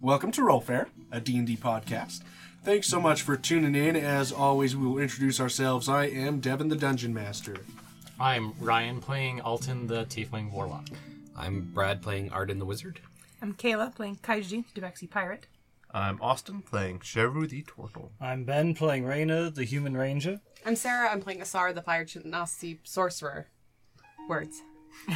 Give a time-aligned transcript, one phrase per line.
[0.00, 2.22] welcome to Roll Fair, a D&D podcast.
[2.64, 3.96] Thanks so much for tuning in.
[3.96, 5.88] As always, we will introduce ourselves.
[5.88, 7.56] I am Devin the Dungeon Master.
[8.18, 10.86] I'm Ryan playing Alton the Tiefling Warlock.
[11.36, 13.00] I'm Brad playing Arden the Wizard.
[13.42, 15.46] I'm Kayla playing Kaiji, Devaxi Pirate.
[15.92, 18.10] I'm Austin playing Cheru the Turtle.
[18.20, 20.40] I'm Ben playing Raina, the human ranger.
[20.64, 21.10] I'm Sarah.
[21.10, 23.46] I'm playing Asara, the Fire Genasi sorcerer.
[24.28, 24.60] Words.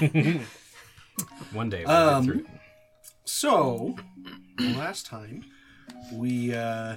[1.53, 2.41] One day we'll Um, get through.
[2.45, 2.60] it.
[3.33, 3.97] So,
[4.59, 5.45] last time
[6.13, 6.97] we uh,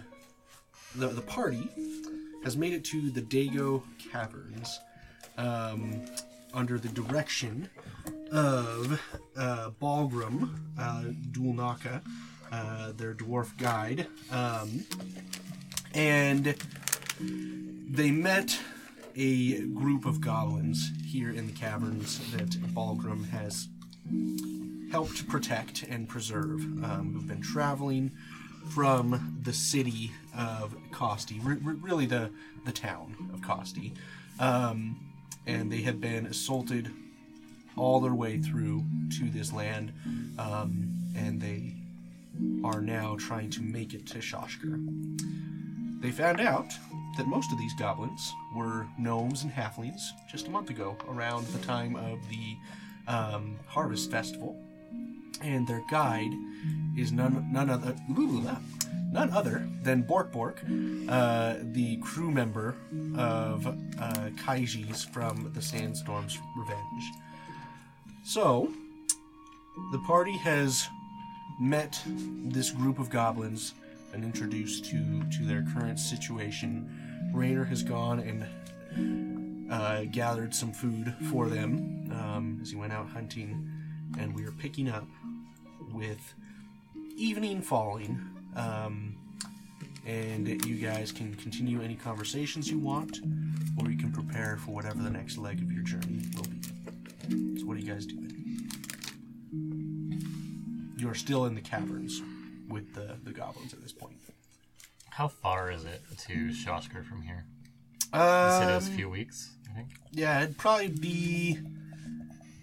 [0.95, 1.69] the the party
[2.43, 4.79] has made it to the Dago Caverns
[5.37, 6.03] um,
[6.53, 7.69] under the direction
[8.31, 8.99] of
[9.37, 12.01] uh, Balgrim uh, Dulnaka,
[12.51, 14.83] uh, their dwarf guide, um,
[15.93, 16.55] and
[17.21, 18.59] they met
[19.15, 23.69] a group of goblins here in the caverns that Balgrim has
[24.93, 28.11] helped protect and preserve, um, who've been traveling
[28.75, 32.29] from the city of Costi, re- re- really the,
[32.63, 33.91] the town of Costi.
[34.39, 34.99] Um,
[35.47, 36.91] and they have been assaulted
[37.75, 38.83] all their way through
[39.17, 39.91] to this land,
[40.37, 41.73] um, and they
[42.63, 44.77] are now trying to make it to Shoshker.
[46.01, 46.71] They found out
[47.17, 51.65] that most of these goblins were gnomes and halflings just a month ago, around the
[51.65, 54.62] time of the um, Harvest Festival.
[55.41, 56.31] And their guide
[56.97, 57.95] is none none other
[59.13, 60.61] none other than Bork Bork,
[61.07, 62.75] uh, the crew member
[63.15, 67.11] of uh, Kaiji's from the Sandstorm's Revenge.
[68.25, 68.71] So,
[69.91, 70.87] the party has
[71.59, 73.73] met this group of goblins
[74.13, 76.89] and introduced to to their current situation.
[77.33, 83.09] Rainer has gone and uh, gathered some food for them um, as he went out
[83.09, 83.67] hunting,
[84.19, 85.07] and we are picking up
[85.93, 86.33] with
[87.15, 88.19] evening falling.
[88.55, 89.15] Um,
[90.05, 93.19] and you guys can continue any conversations you want,
[93.79, 97.59] or you can prepare for whatever the next leg of your journey will be.
[97.59, 98.29] So, what are you guys doing?
[100.97, 102.21] You are still in the caverns
[102.67, 104.17] with the, the goblins at this point.
[105.09, 107.45] How far is it to Shoshker from here?
[108.11, 109.89] Um, it was a few weeks, I think.
[110.11, 111.59] Yeah, it'd probably be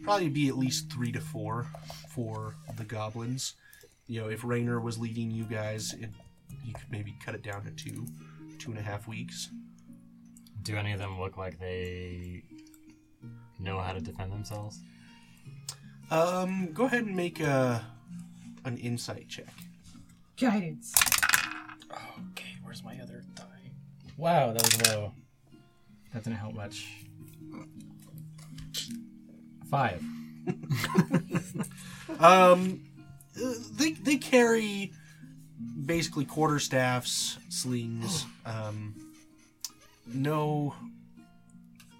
[0.02, 1.66] probably be at least three to four
[2.20, 3.54] for the goblins.
[4.06, 6.10] You know, if Rainer was leading you guys, it,
[6.64, 8.06] you could maybe cut it down to two,
[8.58, 9.48] two and a half weeks.
[10.62, 12.42] Do any of them look like they
[13.58, 14.80] know how to defend themselves?
[16.10, 17.82] Um, go ahead and make a
[18.66, 19.54] an insight check.
[20.38, 20.92] Guidance.
[22.32, 23.44] Okay, where's my other die?
[24.18, 25.12] Wow, that was low.
[26.12, 26.86] That didn't help much.
[29.70, 30.02] Five.
[32.18, 32.82] Um,
[33.72, 34.92] they they carry
[35.86, 38.26] basically quarter staffs, slings.
[38.44, 38.94] Um,
[40.06, 40.74] no,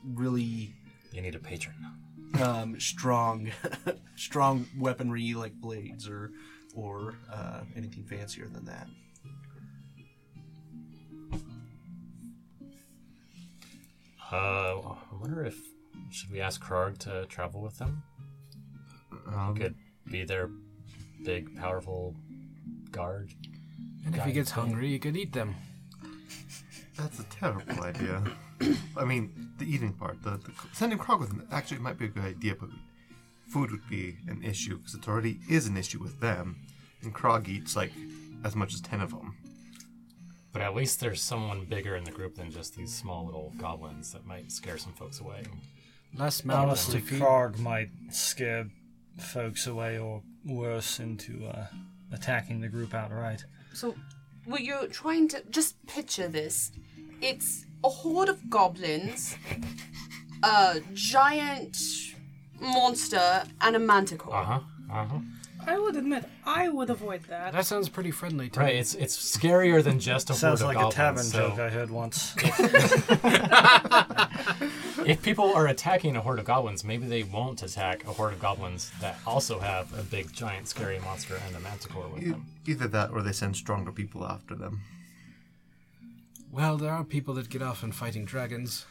[0.04, 0.74] really
[1.12, 1.74] You need a patron.
[2.40, 3.50] um, strong,
[4.16, 6.30] strong weaponry like blades or
[6.74, 8.86] or uh, anything fancier than that.
[14.32, 15.56] Uh, I wonder if
[16.10, 18.02] should we ask Krog to travel with them?
[19.26, 19.74] Um, Could
[20.10, 20.50] be their
[21.24, 22.14] big, powerful
[22.90, 23.32] guard.
[24.04, 25.54] And if he gets hungry, you could eat them.
[26.96, 28.22] That's a terrible idea.
[28.96, 32.08] I mean, the eating part, the, the sending Krog with them actually might be a
[32.08, 32.68] good idea, but
[33.48, 36.56] food would be an issue because it already is an issue with them,
[37.02, 37.92] and Krog eats like
[38.44, 39.36] as much as ten of them.
[40.52, 44.12] But at least there's someone bigger in the group than just these small little goblins
[44.12, 45.44] that might scare some folks away.
[46.14, 47.20] Less mouths to feed.
[47.20, 48.66] Krog might scare
[49.18, 51.66] folks away or worse into uh,
[52.12, 53.44] attacking the group outright.
[53.74, 53.94] So,
[54.44, 56.72] what you're trying to just picture this?
[57.20, 59.36] It's a horde of goblins,
[60.42, 61.76] a giant
[62.60, 64.34] monster, and a manticore.
[64.34, 64.60] Uh huh.
[64.90, 65.18] Uh huh.
[65.66, 67.52] I would admit, I would avoid that.
[67.52, 68.72] That sounds pretty friendly to Right.
[68.74, 68.80] me.
[68.80, 70.60] It's it's scarier than just a horde of goblins.
[70.60, 72.34] Sounds horde like of a tavern so joke I heard once.
[75.10, 78.40] if people are attacking a horde of goblins, maybe they won't attack a horde of
[78.40, 82.46] goblins that also have a big, giant, scary monster and a manticore with E- them.
[82.66, 84.80] Either that, or they send stronger people after them.
[86.52, 88.86] Well, there are people that get off on fighting dragons.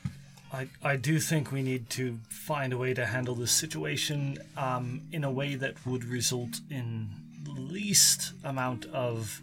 [0.52, 5.02] I, I do think we need to find a way to handle this situation um,
[5.12, 7.10] in a way that would result in
[7.48, 9.42] least amount of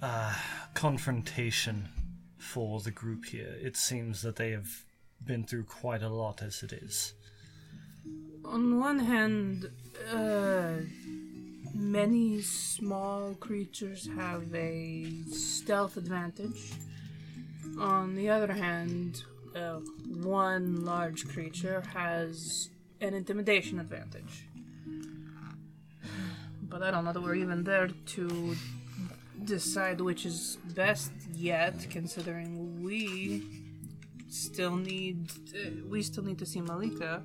[0.00, 0.34] uh,
[0.74, 1.88] confrontation
[2.38, 3.56] for the group here.
[3.60, 4.84] It seems that they have
[5.26, 7.14] been through quite a lot as it is.
[8.44, 9.70] On one hand,
[10.12, 10.78] uh,
[11.74, 16.72] many small creatures have a stealth advantage.
[17.78, 19.22] On the other hand,
[19.54, 22.68] uh, one large creature has
[23.00, 24.46] an intimidation advantage.
[26.62, 28.56] But I don't know that we're even there to
[29.44, 33.61] decide which is best yet, considering we
[34.32, 37.22] still need uh, we still need to see Malika,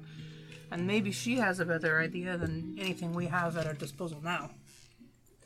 [0.72, 4.50] and maybe she has a better idea than anything we have at our disposal now.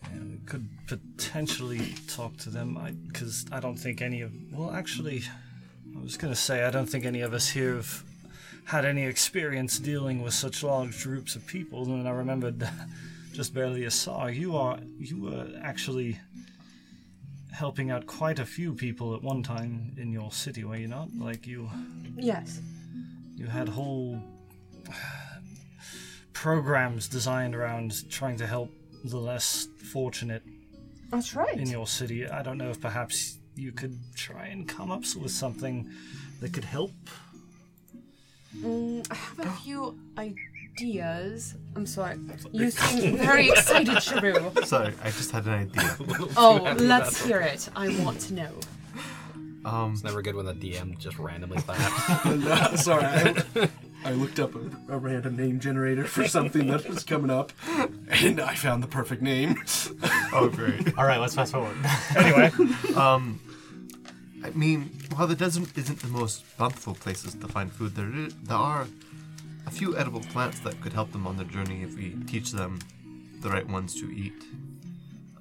[0.05, 4.31] And we could potentially talk to them, because I, don't think any of.
[4.51, 5.23] Well, actually,
[5.95, 8.03] I was to say, I don't think any of us here have
[8.65, 11.83] had any experience dealing with such large groups of people.
[11.83, 12.67] And I remembered
[13.33, 14.25] just barely a saw.
[14.25, 14.79] You are.
[14.99, 16.19] You were actually
[17.51, 21.09] helping out quite a few people at one time in your city, were you not?
[21.17, 21.69] Like, you.
[22.15, 22.59] Yes.
[23.35, 24.21] You had whole
[26.33, 28.71] programs designed around trying to help
[29.03, 30.43] the less fortunate
[31.09, 31.57] That's right.
[31.57, 32.27] in your city.
[32.27, 35.89] I don't know if perhaps you could try and come up with something
[36.39, 36.91] that could help.
[38.57, 40.50] Mm, I have a few ideas.
[40.79, 42.17] I'm sorry.
[42.51, 44.65] You seem very excited, Sharu.
[44.65, 45.97] Sorry, I just had an idea.
[46.37, 47.69] Oh, let's hear it.
[47.75, 48.49] I want to know.
[49.63, 52.25] Um, It's never good when the DM just randomly claps.
[52.25, 53.69] No, sorry, I,
[54.05, 57.51] I looked up a, a random name generator for something that was coming up,
[58.09, 59.55] and I found the perfect name.
[60.33, 60.97] oh, great.
[60.97, 61.77] All right, let's fast forward.
[62.15, 62.49] Anyway,
[64.43, 68.29] I mean, while the desert isn't the most bountiful places to find food, there i-
[68.43, 68.87] there are
[69.65, 72.79] a few edible plants that could help them on their journey if we teach them
[73.41, 74.43] the right ones to eat.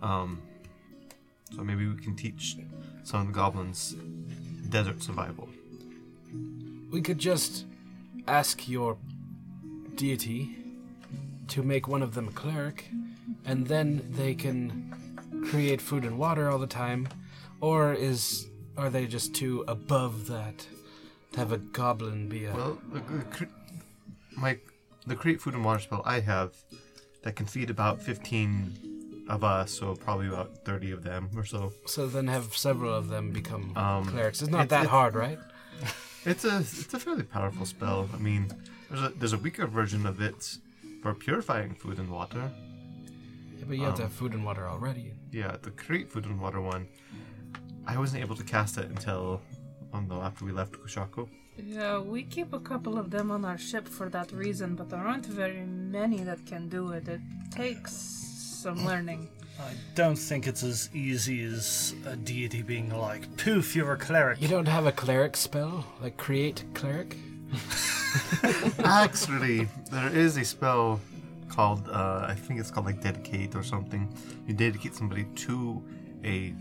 [0.03, 0.41] Um,
[1.55, 2.57] so maybe we can teach
[3.03, 3.95] some of the goblins
[4.69, 5.49] desert survival.
[6.91, 7.67] we could just
[8.29, 8.97] ask your
[9.97, 10.57] deity
[11.49, 12.89] to make one of them a cleric,
[13.45, 14.95] and then they can
[15.51, 17.09] create food and water all the time.
[17.61, 20.67] Or is are they just too above that
[21.33, 22.55] to have a goblin be a?
[22.55, 23.45] Well, the, the, cre-
[24.37, 24.59] my
[25.07, 26.55] the create food and water spell I have
[27.23, 31.73] that can feed about fifteen of us, so probably about thirty of them or so.
[31.87, 34.43] so then have several of them become Um, clerics.
[34.43, 35.39] It's not it's- that it's- hard, right?
[36.27, 38.07] It's a it's a fairly powerful spell.
[38.13, 38.53] I mean,
[38.91, 40.59] there's a there's a weaker version of it
[41.03, 42.51] for purifying food and water.
[43.59, 45.15] Yeah, but you have to have food and water already.
[45.33, 46.89] Yeah, the create food and water one.
[47.87, 49.41] I wasn't able to cast it until
[49.95, 51.27] oh no, after we left Kushako.
[51.57, 55.01] Yeah, we keep a couple of them on our ship for that reason, but there
[55.01, 57.09] aren't very many that can do it.
[57.09, 57.21] It
[57.51, 59.29] takes some learning.
[59.59, 64.41] I don't think it's as easy as a deity being like, poof, you're a cleric.
[64.41, 67.17] You don't have a cleric spell like create cleric.
[68.85, 71.01] Actually, there is a spell
[71.49, 74.13] called uh, I think it's called like dedicate or something.
[74.47, 75.83] You dedicate somebody to
[76.25, 76.55] a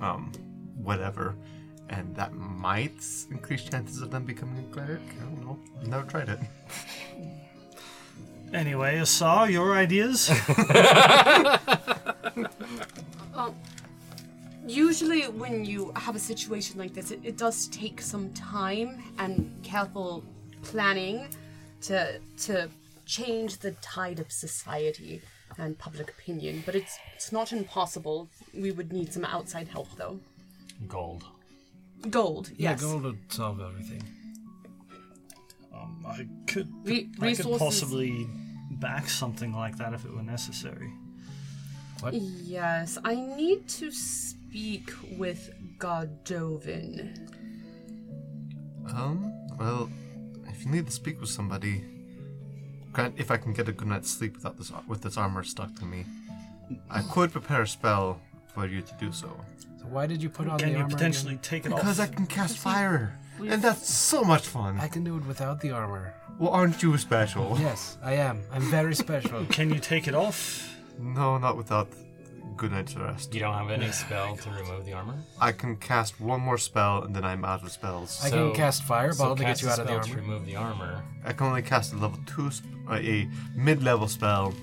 [0.00, 0.32] um
[0.76, 1.36] whatever,
[1.90, 5.00] and that might increase chances of them becoming a cleric.
[5.20, 5.58] I don't know.
[5.80, 6.38] I've never tried it.
[8.52, 10.30] Anyway, Asar, your ideas?
[14.66, 19.54] Usually, when you have a situation like this, it, it does take some time and
[19.62, 20.24] careful
[20.62, 21.28] planning
[21.82, 22.70] to to
[23.04, 25.20] change the tide of society
[25.58, 26.62] and public opinion.
[26.64, 28.30] But it's it's not impossible.
[28.54, 30.18] We would need some outside help, though.
[30.88, 31.24] Gold.
[32.10, 32.58] Gold, yes.
[32.82, 34.02] Yeah, gold would solve everything.
[35.74, 38.26] um, I could, Re- I could resources- possibly
[38.72, 40.92] back something like that if it were necessary.
[42.00, 42.12] What?
[42.14, 47.16] Yes, I need to speak with Godovin.
[48.92, 49.88] Um, well,
[50.48, 51.82] if you need to speak with somebody,
[52.92, 55.74] grant if I can get a good night's sleep without this with this armor stuck
[55.76, 56.04] to me,
[56.90, 58.20] I could prepare a spell
[58.54, 59.28] for you to do so.
[59.78, 60.94] So why did you put on Can the you armor?
[60.94, 61.42] potentially again?
[61.42, 61.80] take it off?
[61.80, 62.12] Because I off?
[62.12, 64.78] can cast fire, and that's so much fun.
[64.80, 66.14] I can do it without the armor.
[66.38, 67.56] Well, aren't you special?
[67.60, 68.42] Yes, I am.
[68.52, 69.44] I'm very special.
[69.50, 70.74] Can you take it off?
[70.98, 71.86] No, not without
[72.56, 73.32] good night's rest.
[73.32, 75.14] You don't have any spell to remove the armor?
[75.40, 78.20] I can cast one more spell, and then I'm out of spells.
[78.24, 80.14] I can cast fireball to get cast you a out of the spell armor.
[80.14, 81.02] To remove the armor.
[81.24, 84.54] I can only cast a level two, sp- uh, a mid-level spell.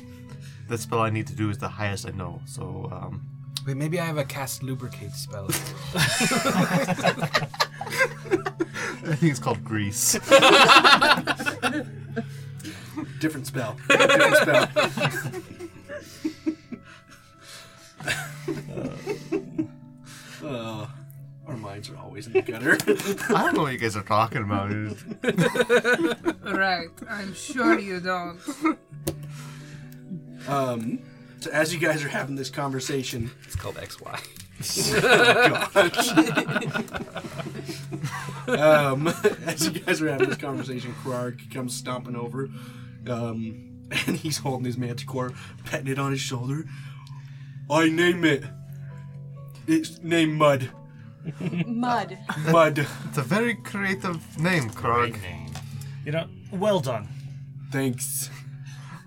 [0.68, 2.42] The spell I need to do is the highest I know.
[2.46, 3.26] So, um,
[3.66, 5.48] Wait, maybe I have a cast lubricate spell.
[9.04, 10.14] I think it's called grease.
[13.20, 13.78] Different spell.
[13.88, 14.70] Different spell.
[20.44, 20.88] Uh,
[21.48, 22.78] our minds are always in the gutter.
[23.36, 24.72] I don't know what you guys are talking about.
[26.44, 28.40] Right, I'm sure you don't.
[30.48, 31.00] Um,
[31.42, 34.20] So as you guys are having this conversation, It's called XY.
[38.48, 39.08] um,
[39.48, 42.48] as you guys are having this conversation, Krarg comes stomping over,
[43.08, 45.34] um, and he's holding his manticore,
[45.66, 46.66] petting it on his shoulder.
[47.72, 48.44] I name it.
[49.66, 50.70] It's named Mud.
[51.66, 52.20] Mud.
[52.52, 52.88] Mud.
[53.08, 55.12] It's a very creative name, Krog.
[55.12, 55.52] Great name.
[56.06, 57.08] You know, well done.
[57.72, 58.30] Thanks.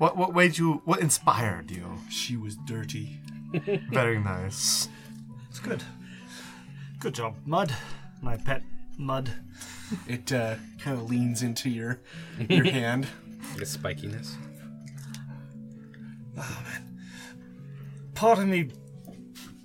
[0.04, 0.82] What what made you?
[0.84, 1.86] What inspired you?
[2.10, 3.20] She was dirty.
[3.90, 4.90] Very nice.
[5.48, 5.82] It's good.
[6.98, 7.74] Good job, Mud.
[8.20, 8.62] My pet
[8.98, 9.30] Mud.
[10.06, 12.00] It uh, kind of leans into your
[12.50, 13.06] your hand.
[13.56, 14.34] The spikiness.
[16.36, 16.98] Oh man.
[18.14, 18.72] Part of me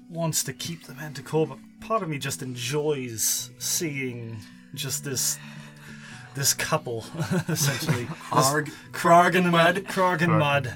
[0.08, 4.38] wants to keep the manticore, but part of me just enjoys seeing
[4.74, 5.38] just this
[6.36, 7.06] this couple,
[7.50, 8.06] essentially.
[8.32, 9.76] Krarg, Krarg and Mud.
[9.86, 10.74] Krog and Mud.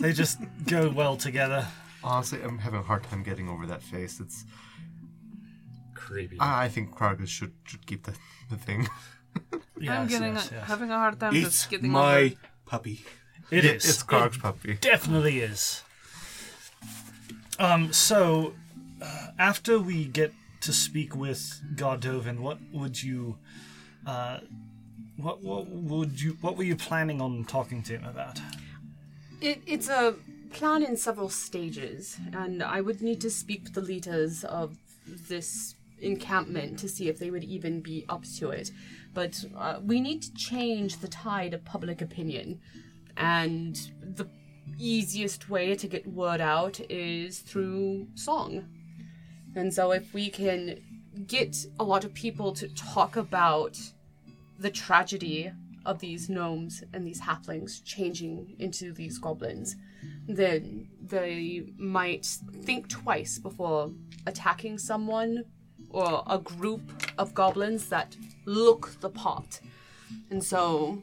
[0.00, 1.66] They just go well together.
[2.02, 4.20] Honestly, I'm having a hard time getting over that face.
[4.20, 4.44] It's.
[5.94, 6.38] Creepy.
[6.38, 8.14] I I think Krog should should keep the,
[8.50, 8.88] the thing.
[9.80, 10.66] Yes, I'm getting yes, a, yes.
[10.68, 12.34] having a hard time It's just getting my over.
[12.64, 13.04] puppy.
[13.50, 13.84] It is.
[13.88, 14.74] It's Krog's puppy.
[14.80, 15.82] definitely is.
[17.58, 18.54] Um, so
[19.02, 23.38] uh, after we get to speak with Gardoven, what would you,
[24.06, 24.38] uh,
[25.16, 28.40] what what would you, what were you planning on talking to him about?
[29.40, 30.14] It, it's a
[30.52, 35.74] plan in several stages, and I would need to speak with the leaders of this
[36.00, 38.70] encampment to see if they would even be up to it.
[39.12, 42.60] But uh, we need to change the tide of public opinion,
[43.16, 44.28] and the
[44.78, 48.66] easiest way to get word out is through song.
[49.54, 50.80] And so, if we can
[51.28, 53.78] get a lot of people to talk about
[54.64, 55.52] the tragedy
[55.84, 59.76] of these gnomes and these halflings changing into these goblins,
[60.26, 62.24] then they might
[62.62, 63.92] think twice before
[64.26, 65.44] attacking someone
[65.90, 66.80] or a group
[67.18, 68.16] of goblins that
[68.46, 69.60] look the part.
[70.30, 71.02] And so,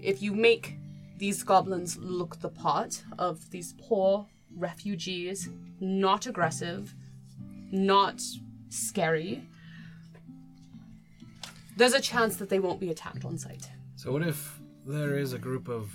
[0.00, 0.78] if you make
[1.18, 6.94] these goblins look the part of these poor refugees, not aggressive,
[7.70, 8.22] not
[8.70, 9.46] scary,
[11.76, 13.68] there's a chance that they won't be attacked on sight.
[13.96, 15.90] So what if there is a group of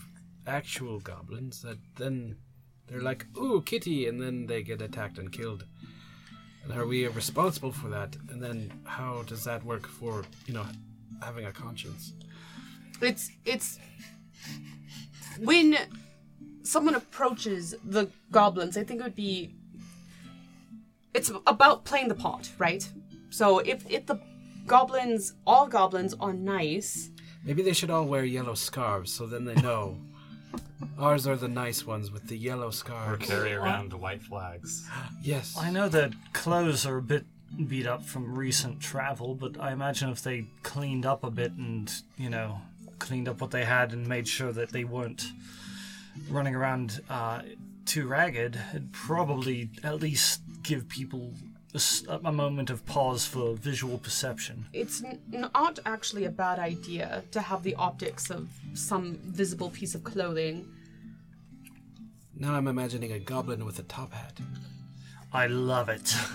[0.47, 2.37] actual goblins that then
[2.87, 5.65] they're like, "Ooh, kitty," and then they get attacked and killed?
[6.63, 8.15] And are we responsible for that?
[8.29, 10.65] And then how does that work for you know
[11.21, 12.13] having a conscience?
[13.01, 13.79] It's it's
[15.39, 15.77] when
[16.63, 19.55] someone approaches the goblins, I think it would be
[21.13, 22.87] it's about playing the part, right?
[23.29, 24.19] So if if the
[24.67, 27.09] goblins all goblins are nice,
[27.45, 29.97] Maybe they should all wear yellow scarves so then they know.
[30.99, 33.21] Ours are the nice ones with the yellow scarves.
[33.21, 33.43] Or scarves.
[33.43, 34.89] carry around the white flags.
[35.21, 35.55] Yes.
[35.57, 37.25] I know that clothes are a bit
[37.67, 41.91] beat up from recent travel, but I imagine if they cleaned up a bit and
[42.17, 42.61] you know
[42.97, 45.25] cleaned up what they had and made sure that they weren't
[46.29, 47.41] running around uh,
[47.85, 51.33] too ragged, it'd probably at least give people
[51.75, 54.65] a, s- a moment of pause for visual perception.
[54.73, 59.93] it's n- not actually a bad idea to have the optics of some visible piece
[59.95, 60.65] of clothing.
[62.37, 64.39] Now I'm imagining a goblin with a top hat.
[65.33, 66.15] I love it.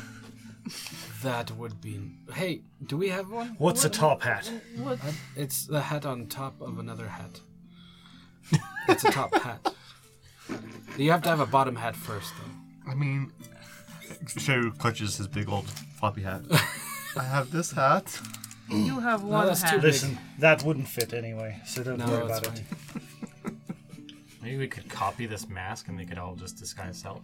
[1.23, 2.01] That would be.
[2.33, 3.49] Hey, do we have one?
[3.59, 4.51] What's a top hat?
[4.77, 4.99] What?
[5.05, 7.41] Uh, it's the hat on top of another hat.
[8.89, 9.75] it's a top hat.
[10.97, 12.91] You have to have a bottom hat first, though.
[12.91, 13.33] I mean,
[14.27, 16.43] Sherry clutches his big old floppy hat.
[17.17, 18.21] I have this hat.
[18.69, 19.75] You have one that's too hat.
[19.77, 19.85] big.
[19.85, 22.65] Listen, that wouldn't fit anyway, so don't No, worry it's about it.
[24.43, 27.21] Maybe we could copy this mask and they could all just disguise self.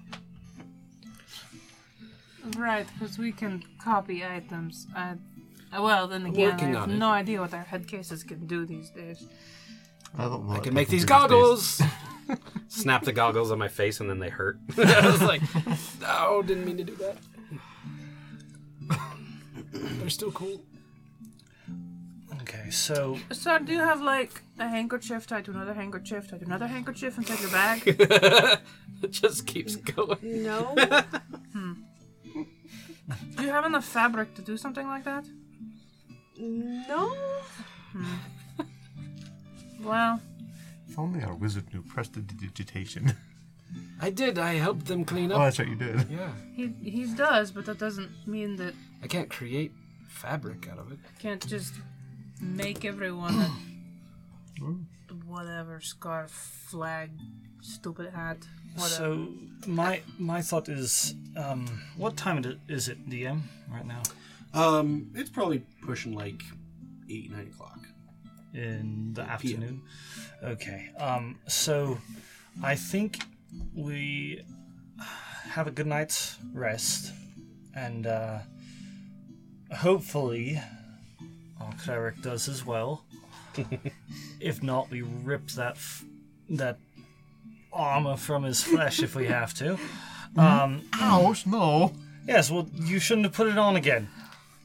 [2.57, 4.87] Right, because we can copy items.
[4.95, 5.15] I,
[5.73, 6.97] uh, well, then again, working I have on it.
[6.99, 9.27] no idea what our head cases can do these days.
[10.17, 10.55] I don't know.
[10.55, 11.81] I can make these do goggles!
[12.69, 14.59] Snap the goggles on my face and then they hurt.
[14.79, 15.43] I was like,
[16.05, 17.17] oh, didn't mean to do that.
[19.73, 20.61] They're still cool.
[22.43, 26.41] Okay, so So, I do you have like a handkerchief tied to another handkerchief tied
[26.41, 27.83] to another handkerchief inside your bag?
[29.03, 30.19] it just keeps going.
[30.23, 30.63] No,
[31.53, 31.73] hmm.
[33.37, 35.25] do you have enough fabric to do something like that?
[36.39, 37.15] no.
[37.93, 38.15] Hmm.
[39.81, 40.21] Well,
[40.97, 43.13] If only our wizard knew prestidigitation.
[44.01, 45.39] I did, I helped them clean up.
[45.41, 46.09] oh, that's right, you did.
[46.09, 46.31] Yeah.
[46.55, 48.73] he he does, but that doesn't mean that
[49.03, 49.73] I can't create
[50.09, 50.99] fabric out of it.
[51.19, 51.75] can't just
[52.41, 54.63] make everyone a
[55.27, 57.11] whatever scarf, flag,
[57.61, 58.39] stupid hat,
[58.75, 58.95] whatever.
[58.95, 59.29] So
[59.67, 61.67] my my thought is, um,
[61.99, 64.03] what time is it, DM, right now?
[64.55, 66.43] Um, it's probably pushing like
[67.11, 67.81] eight, nine o'clock.
[68.57, 69.83] In the afternoon.
[70.43, 70.91] Okay.
[70.99, 71.99] Um, so
[72.63, 73.23] I think
[73.75, 74.43] we
[75.51, 77.13] have a good night's rest,
[77.75, 78.39] and uh,
[79.75, 80.61] hopefully
[81.61, 83.05] our cleric does as well.
[84.41, 86.05] if not, we rip that f-
[86.51, 86.79] that
[87.73, 89.79] armor from his flesh if we have to.
[90.37, 91.93] Um, Ouch, no.
[92.29, 94.07] Yes, well, you shouldn't have put it on again.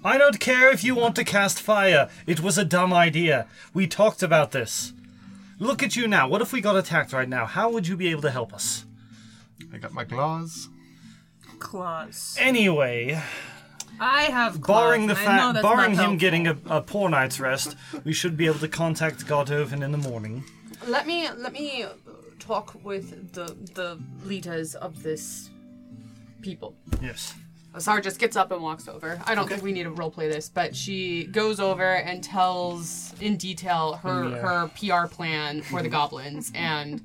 [0.04, 2.10] I don't care if you want to cast fire.
[2.26, 3.48] It was a dumb idea.
[3.74, 4.94] We talked about this.
[5.60, 6.28] Look at you now.
[6.28, 7.46] What if we got attacked right now?
[7.46, 8.86] How would you be able to help us?
[9.72, 10.70] I got my claws.
[11.60, 12.36] claws.
[12.40, 13.22] Anyway,
[14.00, 14.82] I have claws.
[14.82, 17.40] barring the and I know fact, that's barring not him getting a, a poor night's
[17.40, 20.44] rest, we should be able to contact Godhoven in the morning.
[20.88, 21.86] Let me let me
[22.40, 25.52] talk with the the leaders of this
[26.42, 26.76] people.
[27.04, 27.36] Yes.
[27.78, 29.22] Sarah just gets up and walks over.
[29.26, 33.38] I don't think we need to roleplay this, but she goes over and tells in
[33.38, 37.02] detail her her PR plan for the goblins and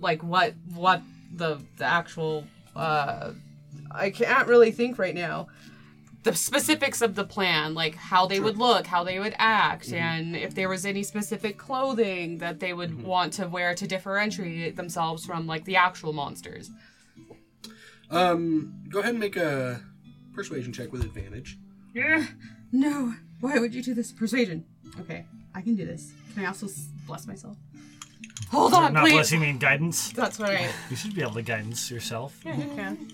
[0.00, 1.02] like what what
[1.34, 2.44] the the actual
[2.74, 3.32] uh
[3.90, 5.48] I can't really think right now.
[6.22, 10.34] The specifics of the plan, like how they would look, how they would act, and
[10.34, 15.24] if there was any specific clothing that they would want to wear to differentiate themselves
[15.24, 16.70] from like the actual monsters.
[18.10, 19.80] Um, go ahead and make a
[20.36, 21.58] persuasion check with advantage.
[21.94, 22.26] Yeah.
[22.70, 23.14] No.
[23.40, 24.12] Why would you do this?
[24.12, 24.64] Persuasion.
[25.00, 25.24] Okay,
[25.54, 26.12] I can do this.
[26.34, 27.56] Can I also s- bless myself?
[28.50, 29.12] Hold on, Not please.
[29.14, 30.12] blessing me guidance.
[30.12, 30.70] That's right.
[30.90, 32.38] You should be able to guidance yourself.
[32.44, 33.10] Yeah, you can.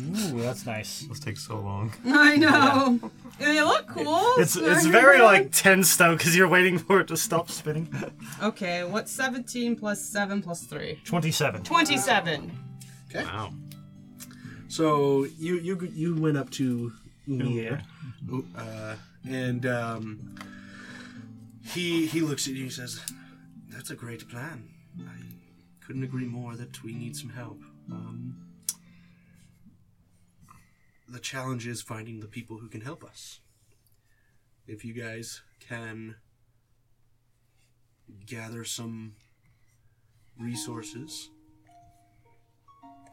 [0.00, 1.00] Ooh, that's nice.
[1.08, 1.92] This takes so long.
[2.06, 2.98] I know.
[3.38, 4.32] They look cool.
[4.38, 7.88] It's it's very like tense though because you're waiting for it to stop spinning.
[8.42, 11.00] Okay, what's 17 plus 7 plus 3?
[11.04, 11.62] Twenty-seven.
[11.62, 12.50] 27.
[13.08, 13.24] Okay.
[13.24, 13.52] Wow.
[14.68, 16.92] So you you you went up to
[17.28, 17.80] Umir,
[18.26, 18.44] Umir.
[18.56, 18.96] uh,
[19.28, 20.34] and um,
[21.64, 23.00] he he looks at you and says,
[23.70, 24.68] "That's a great plan.
[25.00, 25.22] I
[25.86, 27.60] couldn't agree more that we need some help.
[27.90, 28.36] Um,
[31.14, 33.38] the challenge is finding the people who can help us.
[34.66, 36.16] If you guys can
[38.26, 39.14] gather some
[40.38, 41.30] resources."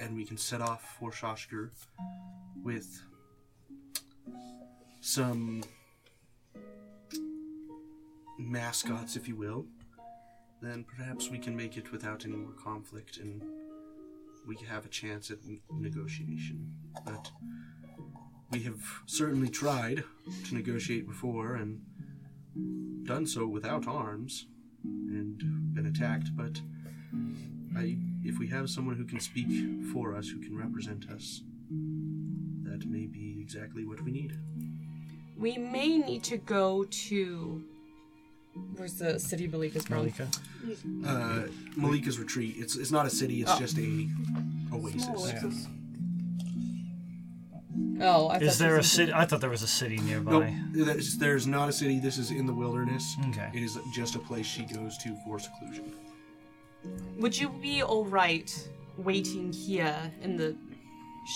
[0.01, 1.69] and we can set off for Shoshker
[2.63, 3.03] with
[4.99, 5.63] some
[8.39, 9.67] mascots, if you will,
[10.59, 13.43] then perhaps we can make it without any more conflict and
[14.47, 15.37] we have a chance at
[15.69, 16.73] negotiation.
[17.05, 17.29] But
[18.51, 20.03] we have certainly tried
[20.47, 21.81] to negotiate before and
[23.05, 24.45] done so without arms
[24.83, 26.59] and been attacked, but
[27.77, 29.47] I, if we have someone who can speak
[29.93, 31.41] for us, who can represent us,
[32.63, 34.37] that may be exactly what we need.
[35.37, 37.63] We may need to go to.
[38.75, 39.97] Where's the city Malika's from?
[39.97, 40.27] Malika.
[41.05, 41.43] Uh,
[41.77, 42.55] Malika's retreat.
[42.57, 43.41] It's it's not a city.
[43.41, 43.59] It's Oh.
[43.59, 44.07] just a
[44.73, 45.67] oasis.
[48.01, 49.13] Oh, I Is thought there a city?
[49.13, 50.31] I thought there was a city nearby.
[50.31, 51.99] Nope, there's, there's not a city.
[51.99, 53.15] This is in the wilderness.
[53.29, 53.49] Okay.
[53.53, 55.93] It is just a place she goes to for seclusion.
[57.17, 60.55] Would you be alright waiting here in the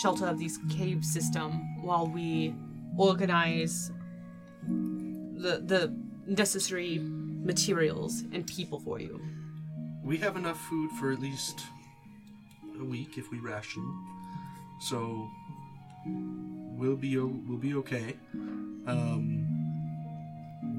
[0.02, 2.56] shelter of this cave system while we
[2.98, 3.92] organize
[4.68, 9.22] the the necessary materials and people for you?
[10.04, 11.62] We have enough food for at least
[12.80, 13.84] a week if we ration.
[14.80, 15.30] So
[16.78, 18.16] we'll be we'll be okay.
[18.88, 19.46] Um,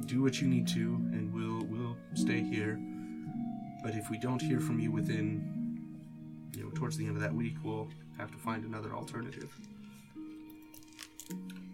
[0.06, 2.78] do what you need to, and we'll we'll stay here.
[3.82, 5.80] But if we don't hear from you within,
[6.54, 9.52] you know, towards the end of that week, we'll have to find another alternative.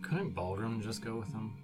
[0.03, 1.55] Couldn't Balgrim just go with them?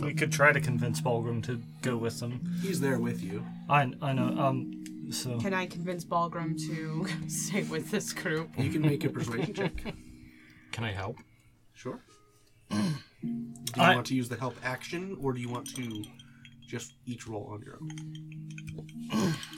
[0.00, 2.58] We could try to convince Balgrim to go with them.
[2.60, 3.44] He's there with you.
[3.68, 4.34] I I know.
[4.38, 4.84] Um.
[5.10, 8.50] So Can I convince Balgrim to stay with this group?
[8.58, 9.72] You can make a persuasion check.
[10.72, 11.16] Can I help?
[11.74, 12.00] Sure.
[12.70, 12.76] Do
[13.26, 16.04] you I- want to use the help action, or do you want to
[16.66, 17.90] just each roll on your own?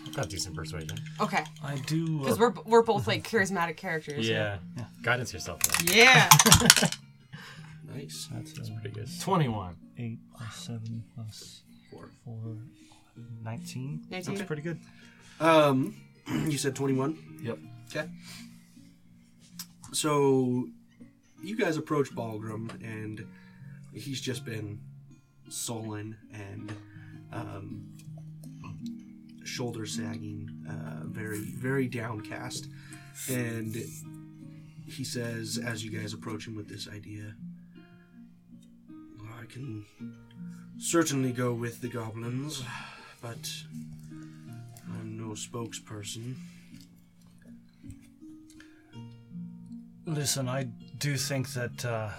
[0.07, 0.97] I've got decent persuasion.
[1.21, 2.19] Okay, I do.
[2.19, 4.29] because Uh, we're we're both like charismatic characters.
[4.29, 4.59] Yeah.
[5.03, 5.61] Guidance yourself.
[5.63, 5.93] Though.
[5.95, 6.29] Yeah.
[7.95, 8.29] Nice.
[8.33, 9.05] that's That's pretty good.
[9.09, 9.77] uh, Twenty-one.
[9.97, 12.11] eight plus seven plus Four.
[12.25, 12.57] four.
[13.43, 14.07] 19.
[14.11, 14.35] 19.
[14.35, 14.79] That's pretty good.
[15.41, 15.97] Um,
[16.49, 17.19] you said twenty-one.
[17.43, 17.59] Yep.
[17.91, 18.09] Okay.
[19.93, 20.67] so
[21.43, 23.25] you guys approach Balgrim, and
[23.93, 24.81] he's just been
[25.49, 26.73] sullen and
[27.33, 27.87] um,
[29.45, 32.67] shoulder sagging, uh, very, very downcast.
[33.31, 33.75] And
[34.87, 37.35] he says, as you guys approach him with this idea,
[39.19, 39.87] "Well, I can
[40.79, 42.63] certainly go with the goblins,
[43.23, 43.49] but
[45.35, 46.35] Spokesperson.
[50.07, 50.65] Listen, I
[50.99, 52.11] do think that uh,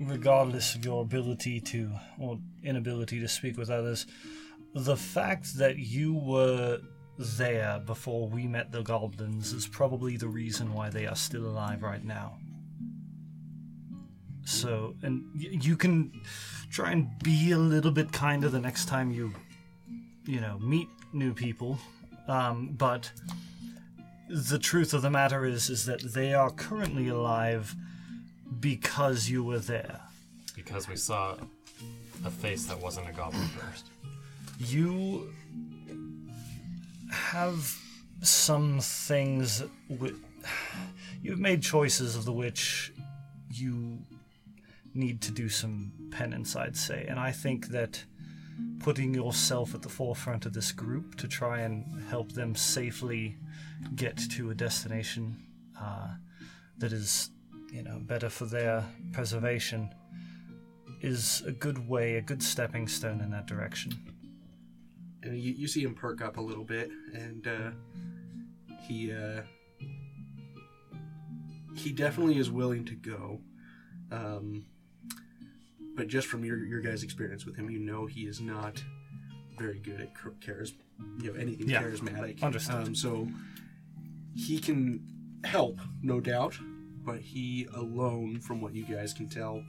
[0.00, 4.06] regardless of your ability to, or inability to speak with others,
[4.74, 6.80] the fact that you were
[7.16, 11.82] there before we met the goblins is probably the reason why they are still alive
[11.82, 12.36] right now.
[14.44, 16.12] So, and y- you can
[16.70, 19.32] try and be a little bit kinder the next time you,
[20.26, 21.78] you know, meet new people.
[22.28, 23.10] Um, but
[24.28, 27.74] the truth of the matter is, is that they are currently alive
[28.60, 30.00] because you were there.
[30.56, 31.36] Because we saw
[32.24, 33.90] a face that wasn't a goblin first.
[34.58, 35.30] You
[37.10, 37.76] have
[38.22, 39.62] some things.
[39.90, 40.16] Wi-
[41.22, 42.92] you've made choices of the which
[43.50, 43.98] you
[44.94, 48.04] need to do some penance, I'd say, and I think that
[48.80, 53.36] putting yourself at the forefront of this group to try and help them safely
[53.94, 55.36] get to a destination
[55.80, 56.08] uh,
[56.78, 57.30] that is,
[57.72, 59.90] you know, better for their preservation
[61.00, 63.92] is a good way, a good stepping stone in that direction.
[65.22, 67.70] and you, you see him perk up a little bit and uh,
[68.82, 69.42] he uh,
[71.74, 73.40] he definitely is willing to go
[74.12, 74.64] um,
[75.96, 78.82] but just from your, your guys experience with him you know he is not
[79.58, 80.72] very good at char- charis-
[81.20, 81.82] you know anything Yeah.
[81.82, 82.88] charismatic Understood.
[82.88, 83.28] um, so
[84.34, 85.06] he can
[85.44, 86.56] help no doubt
[87.04, 89.62] but he alone from what you guys can tell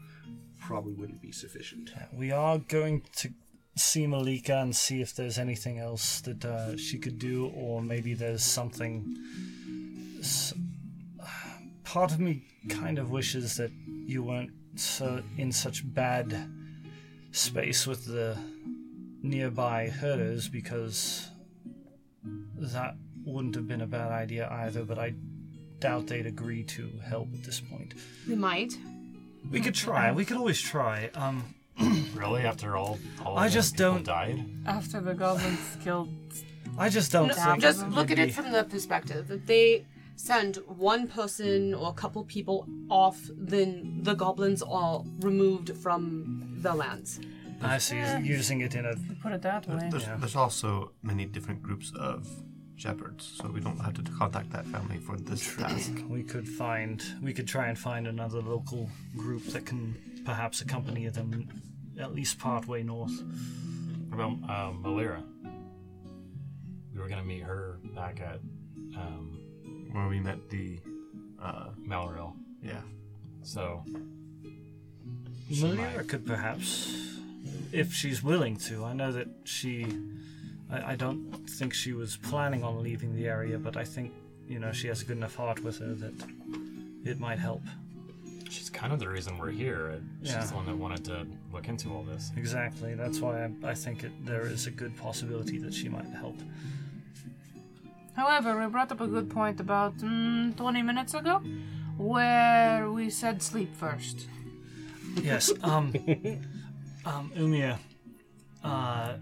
[0.60, 3.30] probably wouldn't be sufficient We are going to
[3.76, 8.14] see Malika and see if there's anything else that uh, she could do, or maybe
[8.14, 9.18] there's something.
[10.20, 10.54] S-
[11.84, 13.72] part of me kind of wishes that
[14.08, 16.50] you weren't so in such bad
[17.32, 18.38] space with the
[19.22, 21.30] nearby herders because
[22.58, 24.84] that wouldn't have been a bad idea either.
[24.84, 25.14] But I
[25.80, 27.94] doubt they'd agree to help at this point.
[28.28, 28.78] We might.
[29.52, 30.12] We could try.
[30.12, 31.10] We could always try.
[31.16, 31.44] Um,
[32.16, 32.44] Really?
[32.44, 34.46] After all, all I just don't- died.
[34.66, 36.08] After the goblins killed
[36.78, 37.62] I just don't No, think.
[37.62, 41.94] just look at it'd it from the perspective that they send one person or a
[41.94, 47.20] couple people off, then the goblins are removed from the lands.
[47.62, 48.02] I see.
[48.22, 49.88] Using it in a put it that way.
[49.90, 52.28] There's, there's also many different groups of
[52.76, 55.94] shepherds, so we don't have to contact that family for this task.
[56.10, 61.08] we could find we could try and find another local group that can perhaps accompany
[61.08, 61.48] them
[62.00, 63.24] at least part way north.
[64.10, 65.24] What about um, Malira?
[66.94, 68.40] We were gonna meet her back at
[68.98, 69.40] um,
[69.96, 70.80] Where we met the,
[71.42, 72.34] uh, Malril.
[72.62, 72.82] yeah.
[73.44, 73.86] So
[75.52, 77.18] Malira could perhaps,
[77.72, 78.84] if she's willing to.
[78.84, 79.86] I know that she.
[80.72, 84.12] I, I don't think she was planning on leaving the area, but I think
[84.48, 86.14] you know she has a good enough heart with her that
[87.06, 87.62] it might help.
[88.50, 90.02] she's kind of the reason we're here.
[90.24, 90.46] She's Yeah.
[90.46, 92.32] the one that wanted to look into all this.
[92.36, 92.96] Exactly.
[92.96, 96.38] That's why I, I think it, there is a good possibility that she might help.
[98.16, 101.42] However, we brought up a good point about mm, 20 minutes ago,
[101.98, 104.28] where we said sleep first.
[105.22, 105.52] Yes.
[105.64, 105.94] Um.
[107.06, 107.32] um.
[107.36, 107.78] Umia.
[108.64, 109.16] Uh.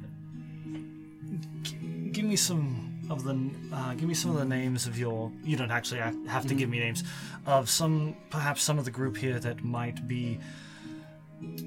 [1.64, 3.50] G- give me some of the.
[3.72, 5.32] Uh, give me some of the names of your.
[5.44, 7.04] You don't actually have to give me names
[7.46, 8.16] of some.
[8.30, 10.40] Perhaps some of the group here that might be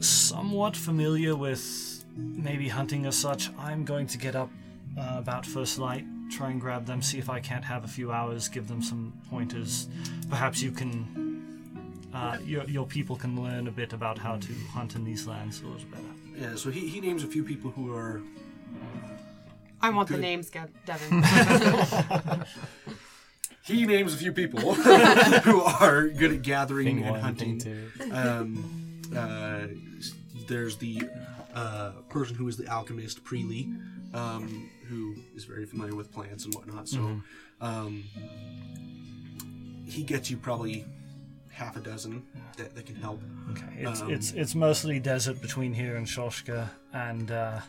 [0.01, 3.51] somewhat familiar with maybe hunting as such.
[3.59, 4.51] I'm going to get up
[4.99, 6.05] uh, about first light.
[6.31, 7.01] Try and grab them.
[7.03, 8.49] See if I can't have a few hours.
[8.49, 9.89] Give them some pointers.
[10.29, 11.35] Perhaps you can
[12.15, 15.61] uh, your, your people can learn a bit about how to hunt in these lands
[15.61, 16.03] a little better.
[16.35, 18.23] yeah so he, he names a few people who are
[19.83, 20.23] I want the Good.
[20.23, 21.23] names, Gav- Devin.
[23.63, 24.73] he names a few people
[25.43, 27.59] who are good at gathering Thing and one, hunting.
[27.59, 27.89] two.
[28.11, 29.67] Um, uh,
[30.49, 31.03] there's the
[31.57, 33.69] uh, person who is the alchemist, Preely,
[34.15, 36.87] um, who is very familiar with plants and whatnot.
[36.89, 37.21] So
[37.61, 38.05] um,
[39.87, 40.85] he gets you probably
[41.51, 42.23] half a dozen
[42.59, 43.21] that, that can help.
[43.53, 47.61] Okay, it's Um, it's it's mostly desert between here and Shoshka, and uh,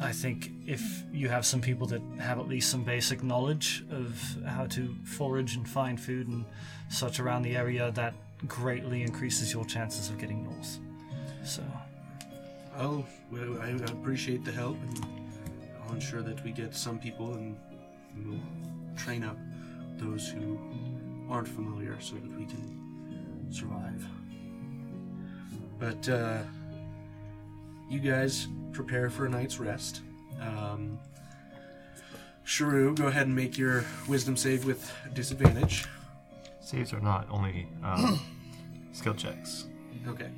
[0.00, 4.20] I think if you have some people that have at least some basic knowledge of
[4.46, 6.44] how to forage and find food and
[6.90, 8.14] such around the area, that
[8.46, 10.78] greatly increases your chances of getting north.
[11.44, 11.62] So,
[12.78, 15.06] Oh, well, I appreciate the help, and
[15.84, 17.56] I'll ensure that we get some people, and
[18.24, 18.40] we'll
[18.96, 19.36] train up
[19.98, 20.58] those who
[21.28, 24.06] aren't familiar so that we can survive.
[25.78, 26.38] But uh,
[27.90, 30.00] you guys prepare for a night's rest.
[30.40, 30.98] Um,
[32.46, 35.84] Sharu, go ahead and make your wisdom save with disadvantage.
[36.60, 38.20] Saves are not only um,
[38.92, 39.66] skill checks.
[40.08, 40.30] Okay.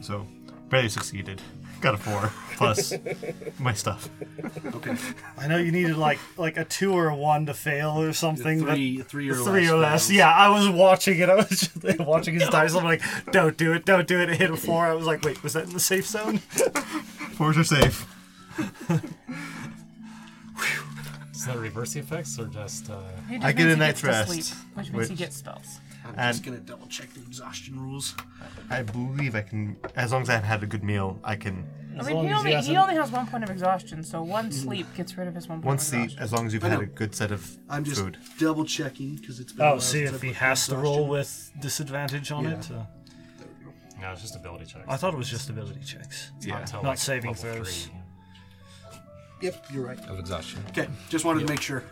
[0.00, 0.26] So,
[0.74, 1.40] barely succeeded.
[1.80, 2.92] Got a four plus
[3.60, 4.08] my stuff.
[4.74, 4.96] Okay.
[5.38, 8.64] I know you needed like like a two or a one to fail or something.
[8.64, 9.70] but- Three, three or three less.
[9.70, 10.06] or less.
[10.08, 10.16] fails.
[10.16, 11.28] Yeah, I was watching it.
[11.28, 12.74] I was just watching his dice.
[12.74, 14.30] I'm like, don't do it, don't do it.
[14.30, 14.84] It hit a four.
[14.84, 16.38] I was like, wait, was that in the safe zone?
[17.36, 18.06] Fours are safe.
[21.34, 22.90] Is that reverse the effects or just?
[22.90, 22.96] Uh,
[23.42, 24.28] I get means a he night's rest,
[24.74, 25.78] which means he which- gets spells.
[26.04, 28.14] I'm And- just gonna double check the exhaustion rules.
[28.70, 31.66] I believe I can, as long as I've had a good meal, I can.
[31.98, 34.20] I mean, long he as only, he hasn't- only has one point of exhaustion, so
[34.22, 36.22] one sleep gets rid of his one point Once of the, exhaustion.
[36.22, 36.82] as long as you've I had know.
[36.82, 38.18] a good set of I'm just food.
[38.38, 39.64] double checking because it's been.
[39.64, 41.52] a Oh, while see since if I've he looked has to at roll exhaustion.
[41.54, 42.50] with disadvantage on Yeah.
[42.50, 42.70] it.
[42.70, 42.74] Uh,
[44.00, 44.84] no, it's just ability checks.
[44.88, 46.32] I thought it was just ability checks.
[46.36, 47.84] It's not, until, Not like, saving level throws.
[47.86, 47.94] three.
[49.42, 49.98] Yep, you're right.
[50.08, 50.64] Of exhaustion.
[50.70, 51.84] Okay, just wanted to make sure.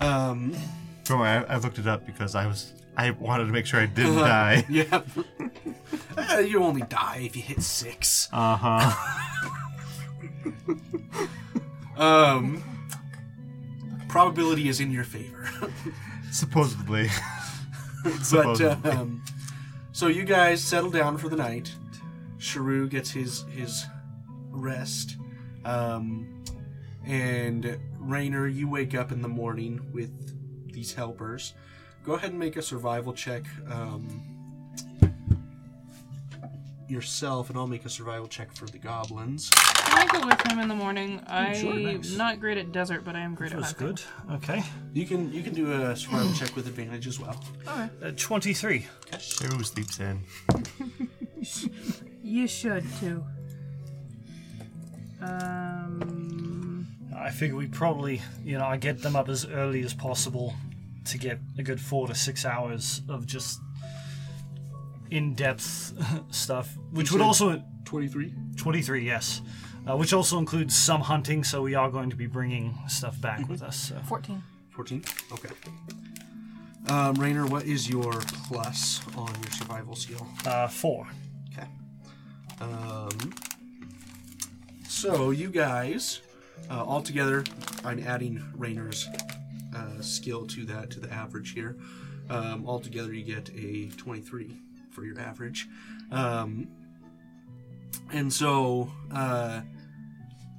[0.00, 0.56] Um,
[1.04, 2.72] Don't worry, I, I looked it up because I was
[3.06, 4.26] I wanted to make sure I didn't Uh-huh.
[4.26, 4.66] die.
[4.70, 5.02] yeah.
[6.16, 8.28] Uh, you only die if you hit six.
[8.32, 9.16] Uh huh.
[11.96, 12.62] Um,
[14.08, 15.46] probability is in your favor.
[16.32, 17.08] Supposedly.
[18.02, 18.90] but Supposedly.
[18.90, 19.22] um,
[19.92, 21.74] so you guys settle down for the night.
[22.38, 23.84] Sharu gets his his
[24.50, 25.18] rest,
[25.66, 26.42] um,
[27.04, 31.52] and Rainer, you wake up in the morning with these helpers.
[32.04, 34.22] Go ahead and make a survival check um,
[36.88, 39.50] yourself, and I'll make a survival check for the goblins.
[39.50, 41.20] Can I go with him in the morning?
[41.26, 42.16] I'm sure, nice.
[42.16, 44.06] not great at desert, but I am great That at was hunting.
[44.28, 44.34] good.
[44.34, 44.62] Okay.
[44.92, 47.42] You can you can do a survival check with advantage as well.
[47.68, 47.88] Okay.
[48.02, 48.86] Uh, 23.
[49.12, 50.20] Sharu sleeps in.
[52.22, 53.24] You should too.
[55.22, 56.86] Um,
[57.16, 60.54] I figure we probably, you know, I get them up as early as possible
[61.06, 63.60] to get a good four to six hours of just
[65.10, 65.94] in-depth
[66.34, 68.32] stuff, which would also Twenty three.
[68.56, 69.40] 23, yes,
[69.88, 71.42] uh, which also includes some hunting.
[71.42, 73.88] So we are going to be bringing stuff back with us.
[73.88, 73.96] So.
[74.06, 74.40] 14.
[74.70, 75.04] 14?
[75.32, 75.48] Okay.
[76.88, 78.12] Um, Rainer, what is your
[78.46, 80.24] plus on your survival skill?
[80.46, 81.08] Uh, four.
[81.52, 81.66] Okay.
[82.60, 83.34] Um,
[84.88, 86.20] so, you guys,
[86.70, 87.42] uh, all together,
[87.84, 89.08] I'm adding Rainer's
[89.80, 91.76] uh, skill to that, to the average here.
[92.28, 94.56] Um, all together, you get a 23
[94.90, 95.66] for your average.
[96.10, 96.68] Um,
[98.12, 99.62] and so, uh,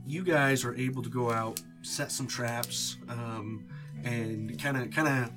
[0.05, 3.65] you guys are able to go out, set some traps, um,
[4.03, 5.31] and kind of kind of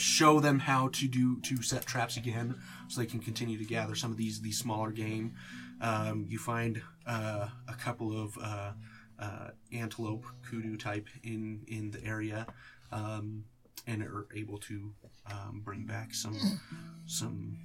[0.00, 2.54] show them how to do to set traps again,
[2.88, 5.34] so they can continue to gather some of these these smaller game.
[5.80, 8.72] Um, you find uh, a couple of uh,
[9.18, 12.46] uh, antelope kudu type in in the area,
[12.92, 13.44] um,
[13.86, 14.92] and are able to
[15.30, 16.60] um, bring back some
[17.06, 17.56] some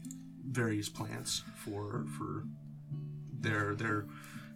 [0.47, 2.43] various plants for for
[3.41, 4.05] their their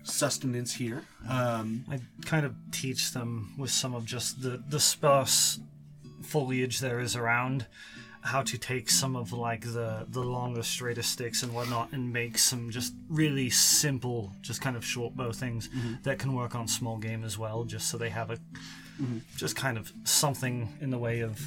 [0.04, 1.04] sustenance here.
[1.30, 5.60] Um, I kind of teach them with some of just the the sparse
[6.24, 7.66] foliage there is around
[8.22, 12.38] how to take some of like the the longer straighter sticks and whatnot and make
[12.38, 15.70] some just really simple just kind of short bow things
[16.04, 18.38] that can work on small game as well just so they have a
[19.38, 21.40] just kind of something in the way of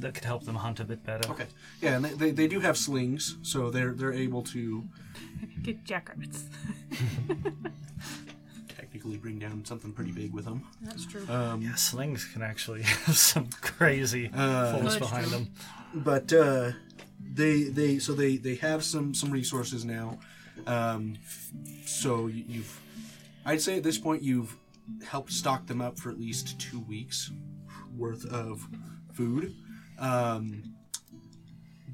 [0.00, 1.46] that could help them hunt a bit better okay,
[1.80, 4.84] yeah, and they, they, they do have slings, so they're they're able to
[5.62, 6.44] Get jackrabbits.
[8.68, 10.64] technically bring down something pretty big with them.
[10.82, 11.26] That's true.
[11.28, 15.38] yeah slings can actually have some crazy force behind true.
[15.38, 15.52] them
[15.94, 16.72] but uh,
[17.32, 20.18] they they so they they have some some resources now.
[20.66, 21.16] Um,
[21.84, 22.80] so you've,
[23.44, 24.56] I'd say at this point you've
[25.06, 27.30] helped stock them up for at least two weeks
[27.96, 28.66] worth of
[29.12, 29.54] food.
[29.98, 30.74] Um,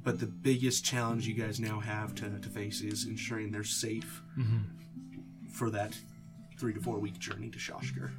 [0.02, 4.22] but the biggest challenge you guys now have to, to face is ensuring they're safe
[5.52, 5.94] for that
[6.58, 8.10] three to four week journey to Shoshker.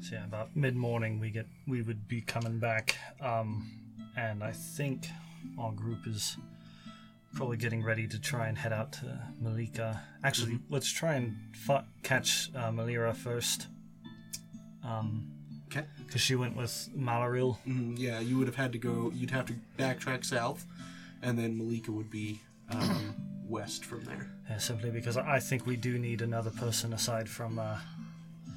[0.00, 3.70] So yeah, about mid morning we get we would be coming back, um,
[4.16, 5.06] and I think
[5.58, 6.36] our group is
[7.34, 10.00] probably getting ready to try and head out to Malika.
[10.22, 13.66] Actually, let's try and fa- catch uh, Malira first.
[14.84, 15.28] Um,
[15.68, 15.86] Okay.
[16.06, 17.56] because she went with Malaril.
[17.66, 19.10] Mhm, yeah, you would have had to go.
[19.14, 20.66] You'd have to backtrack south,
[21.22, 23.14] and then Malika would be um,
[23.48, 24.30] west from there.
[24.50, 27.78] Yeah, simply because I I think we do need another person aside from uh,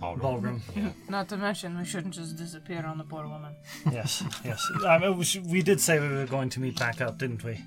[0.01, 0.59] Balgrim.
[0.61, 0.93] Balgrim.
[1.09, 3.55] Not to mention, we shouldn't just disappear on the poor woman.
[3.89, 4.61] yes, yes.
[4.85, 7.61] I mean, we, we did say we were going to meet back up, didn't we?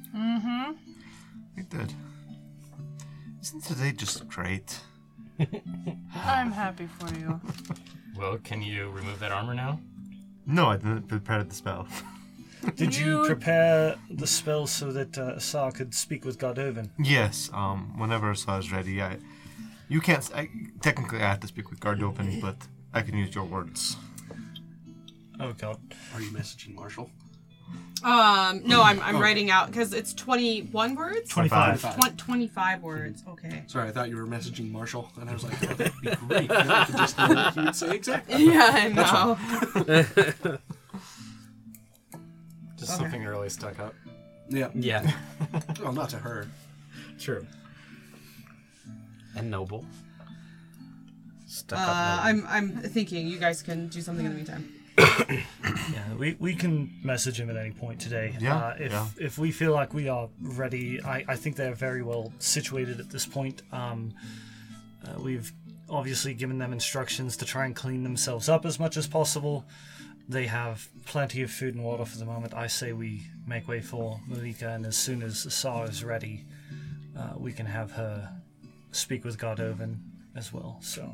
[1.59, 1.93] We did.
[3.43, 4.79] Isn't today just great?
[6.15, 7.41] I'm happy for you.
[8.17, 9.81] Well, can you remove that armor now?
[10.47, 11.89] No, I didn't prepare the spell.
[12.77, 16.91] Did you You- prepare the spell so that uh, Asar could speak with Gardoven?
[16.99, 19.19] yes, um, whenever Saw is ready, I.
[19.89, 20.19] You can't.
[20.19, 20.49] s- I,
[20.81, 22.57] technically, I have to speak with Gardovan, but
[22.95, 23.97] I can use your words.
[25.41, 25.79] Oh god.
[26.15, 27.11] Are you messaging Marshall?
[28.05, 31.29] Um, no, I'm, I'm writing out because it's 21 words?
[31.31, 31.97] 25.
[32.01, 33.25] Twen- 25 words.
[33.29, 33.65] Okay.
[33.67, 36.49] Sorry, I thought you were messaging Marshall, and I was like, oh, that'd be great.
[36.49, 38.45] Then I could just know what he would say exactly.
[38.45, 40.59] Yeah, I know.
[42.79, 43.95] Just something really stuck up.
[44.49, 44.69] Yeah.
[44.75, 45.11] Yeah.
[45.83, 46.47] Well, not to her.
[47.19, 47.47] True.
[49.37, 49.85] And noble.
[51.47, 52.25] Stuck Uh, up.
[52.25, 54.73] I'm, I'm thinking you guys can do something in the meantime.
[54.99, 58.35] Yeah, we, we can message him at any point today.
[58.41, 59.07] Yeah, Uh, if yeah.
[59.21, 63.11] if we feel like we are ready, I, I think they're very well situated at
[63.11, 63.63] this point.
[63.73, 64.15] Um,
[65.05, 65.53] uh, we've
[65.89, 69.65] obviously given them instructions to try and clean themselves up as much as possible.
[70.29, 72.53] They have plenty of food and water for the moment.
[72.55, 76.45] I say we make way for Malika, and as soon as Asar is ready,
[77.17, 78.31] uh, we can have her
[78.93, 79.99] speak with Gardoven
[80.39, 80.79] as well.
[80.81, 81.13] So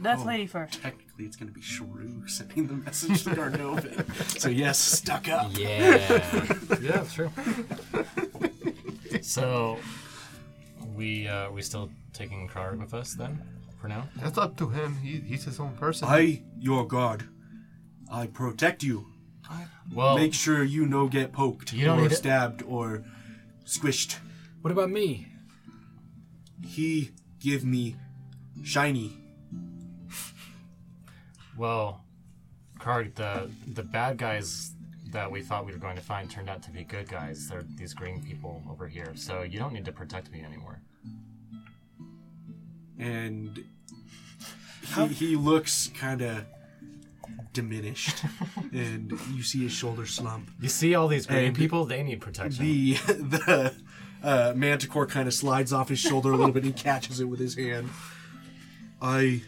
[0.00, 0.80] That lady first.
[0.82, 4.40] Technically, it's going to be Shrew sending the message to Gardoven.
[4.40, 5.50] so, yes, stuck up.
[5.56, 6.22] Yeah.
[6.80, 7.30] yeah, true.
[9.22, 9.78] so,
[10.94, 13.42] we uh, we still taking Krarg with us then,
[13.80, 14.08] for now?
[14.16, 14.96] That's up to him.
[14.96, 16.08] He, he's his own person.
[16.08, 17.24] I, your god,
[18.10, 19.06] I protect you.
[19.92, 23.04] Well, Make sure you no get poked You don't or need to- stabbed or
[23.66, 24.16] squished.
[24.62, 25.28] What about me?
[26.66, 27.96] He give me
[28.62, 29.18] shiny.
[31.56, 32.04] well,
[32.78, 34.72] Card, the the bad guys
[35.10, 37.48] that we thought we were going to find turned out to be good guys.
[37.48, 39.12] They're these green people over here.
[39.14, 40.80] So you don't need to protect me anymore.
[42.98, 43.64] and
[44.96, 46.44] he, he looks kind of
[47.52, 48.24] diminished
[48.72, 51.84] and you see his shoulder slump You see all these green And people?
[51.84, 52.64] They need protection.
[52.64, 53.74] the the
[54.22, 57.24] uh, manticore kind of slides off his shoulder a little bit and he catches it
[57.26, 57.88] with his hand
[59.04, 59.42] i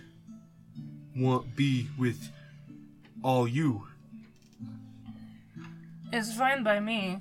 [1.16, 2.30] want be with
[3.22, 3.86] all you
[6.12, 7.20] It's fine by me.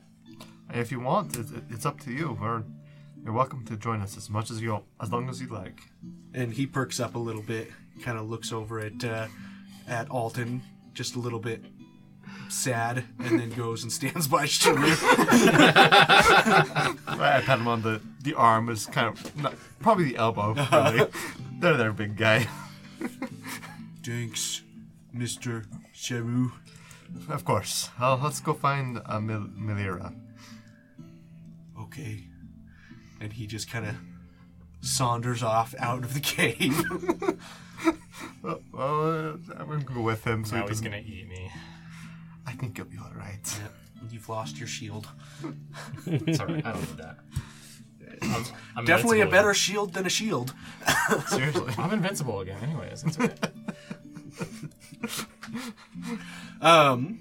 [0.74, 2.38] If you want, it, it- it's up to you.
[2.40, 2.64] We're,
[3.24, 5.80] you're welcome to join us as much as you, as long as you like.
[6.34, 7.72] and he perks up a little bit
[8.04, 9.28] kind of looks over at uh,
[9.88, 10.62] at alton
[10.94, 11.64] just a little bit
[12.50, 14.76] sad and then goes and stands by Shrew.
[17.08, 18.70] I pat him on the, the arm.
[18.70, 20.54] Is kind of not, probably the elbow.
[20.72, 21.08] Really.
[21.60, 22.48] there, there, big guy.
[24.04, 24.62] thanks
[25.16, 26.52] mr Sheru.
[27.30, 27.90] Of course.
[28.00, 30.14] Uh, let's go find uh, Mil- Milira.
[31.80, 32.26] okay.
[33.22, 33.96] And he just kind of
[34.82, 36.82] saunders off out of the cave.
[38.44, 40.46] Uh, well, I'm gonna go with him.
[40.46, 41.50] So now he he's doesn't- gonna eat me.
[42.46, 43.60] I think you'll be all right.
[44.12, 45.08] You've lost your shield.
[46.36, 47.18] Sorry, I don't need that.
[48.22, 50.54] I'm, I'm Definitely a invincible better shield than a shield.
[51.28, 51.74] Seriously.
[51.78, 53.04] I'm invincible again, anyways.
[53.04, 53.36] It's okay.
[56.62, 57.20] Um,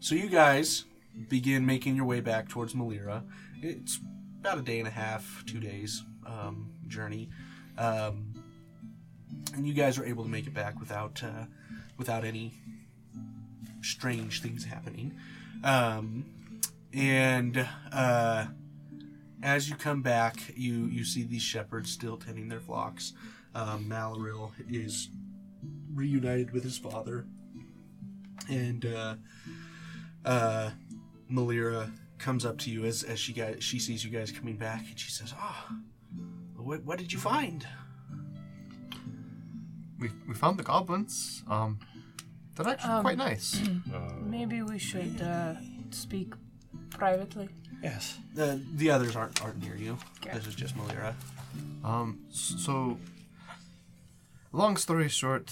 [0.00, 0.84] so you guys
[1.28, 3.24] begin making your way back towards Malira.
[3.62, 3.98] It's
[4.40, 7.28] about a day and a half, two days um, journey,
[7.76, 8.32] um,
[9.54, 11.44] and you guys are able to make it back without uh,
[11.96, 12.54] without any
[13.82, 15.14] strange things happening.
[15.64, 16.24] Um,
[16.94, 18.46] and uh,
[19.42, 23.12] as you come back, you you see these shepherds still tending their flocks.
[23.54, 25.08] Um, Malaril is
[25.94, 27.26] reunited with his father
[28.48, 29.14] and uh,
[30.24, 30.70] uh,
[31.30, 34.84] Malira comes up to you as, as she guys she sees you guys coming back,
[34.88, 35.68] and she says, "Ah,
[36.56, 37.66] what, what did you find?"
[39.98, 41.42] We, we found the goblins.
[41.48, 41.80] Um,
[42.54, 43.60] they're actually quite nice.
[44.20, 45.54] Maybe we should uh,
[45.90, 46.34] speak
[46.90, 47.48] privately.
[47.82, 48.18] Yes.
[48.38, 49.98] Uh, the others aren't aren't near you.
[50.20, 50.36] Okay.
[50.36, 51.14] This is just Malira.
[51.84, 52.98] Um, so,
[54.52, 55.50] long story short,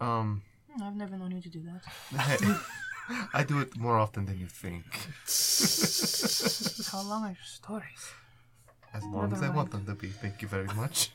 [0.00, 0.42] um,
[0.82, 1.82] I've never known you to do that.
[2.18, 2.60] I,
[3.34, 4.84] I do it more often than you think.
[6.90, 8.12] How long are your stories?
[8.92, 10.08] As long as I want them to be.
[10.08, 11.10] Thank you very much.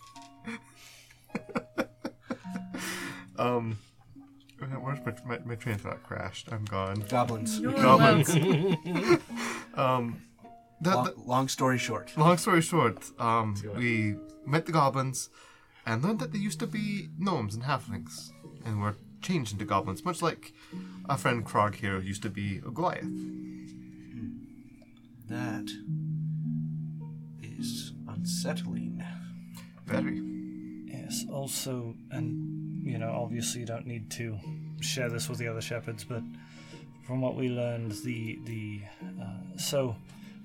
[3.38, 3.78] um,
[4.60, 6.52] where's my, my, my train thought crashed?
[6.52, 7.06] I'm gone.
[7.08, 7.60] Goblins.
[7.60, 8.30] Goblins.
[9.76, 10.22] Um,
[10.82, 12.12] that, Long, that- long story short.
[12.18, 14.16] long story short, um, we
[14.46, 15.30] met the goblins
[15.86, 18.32] and learned that they used to be gnomes and halflings
[18.66, 20.54] and were changed into goblins, much like
[21.10, 23.04] our friend Krog here used to be a Goliath.
[25.28, 25.70] That
[27.44, 29.04] is unsettling.
[29.86, 30.22] Very.
[30.86, 34.38] Yes, also, and you know, obviously you don't need to
[34.82, 36.24] share this with the other shepherds, but
[37.06, 38.82] from what we learned, the the
[39.22, 39.96] uh, so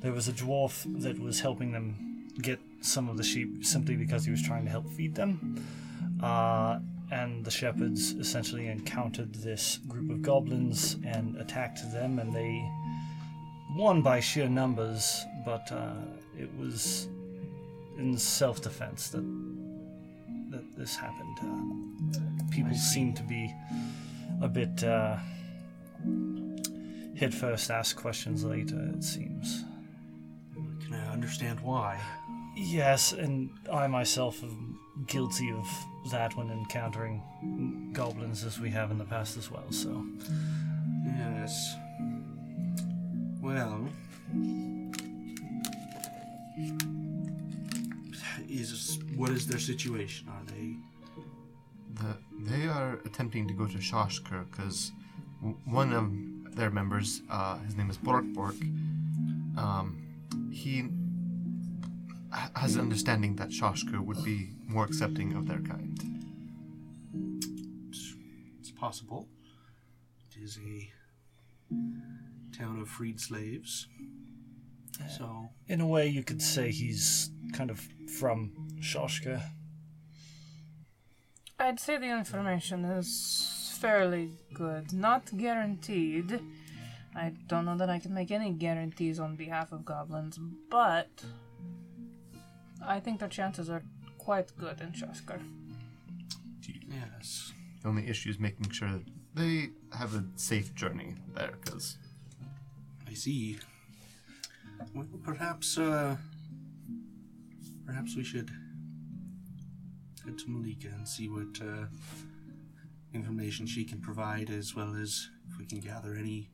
[0.04, 4.26] there was a dwarf that was helping them get some of the sheep simply because
[4.26, 5.64] he was trying to help feed them,
[6.22, 6.78] uh,
[7.10, 12.70] and the shepherds essentially encountered this group of goblins and attacked them, and they
[13.74, 15.94] won by sheer numbers, but uh,
[16.38, 17.08] it was
[17.96, 19.24] in self-defense that
[20.50, 21.38] that this happened.
[22.14, 23.50] Uh, people seem to be
[24.42, 25.16] a bit uh,
[27.14, 28.90] hit first, ask questions later.
[28.94, 29.64] It seems.
[30.84, 32.00] Can I understand why?
[32.56, 35.66] Yes, and I myself am guilty of
[36.10, 37.22] that when encountering
[37.92, 39.70] goblins, as we have in the past as well.
[39.70, 40.04] So,
[41.06, 41.76] Yes.
[43.40, 43.86] Well,
[48.48, 50.28] is what is their situation?
[50.28, 50.76] Are they?
[52.00, 54.92] The, they are attempting to go to Shoshker because
[55.64, 58.54] one of their members, uh, his name is Bork Bork,
[59.58, 60.03] um,
[60.54, 60.88] he
[62.54, 65.98] has an understanding that Shoshker would be more accepting of their kind.
[68.60, 69.28] It's possible.
[70.30, 70.90] It is a
[72.56, 73.88] town of freed slaves.
[75.18, 77.80] So in a way, you could say he's kind of
[78.18, 79.42] from Shoshka.
[81.58, 84.92] I'd say the information is fairly good.
[84.92, 86.40] Not guaranteed.
[87.16, 90.38] I don't know that I can make any guarantees on behalf of goblins,
[90.70, 91.24] but
[92.84, 93.82] I think their chances are
[94.18, 95.40] quite good in Shoskar.
[96.88, 97.52] yes,
[97.82, 99.04] The only issue is making sure that
[99.34, 101.98] they have a safe journey there because
[103.08, 103.58] I see.
[104.94, 106.16] Well, perhaps, uh,
[107.86, 108.50] perhaps we should
[110.24, 111.86] head to Malika and see what uh,
[113.12, 116.48] information she can provide, as well as if we can gather any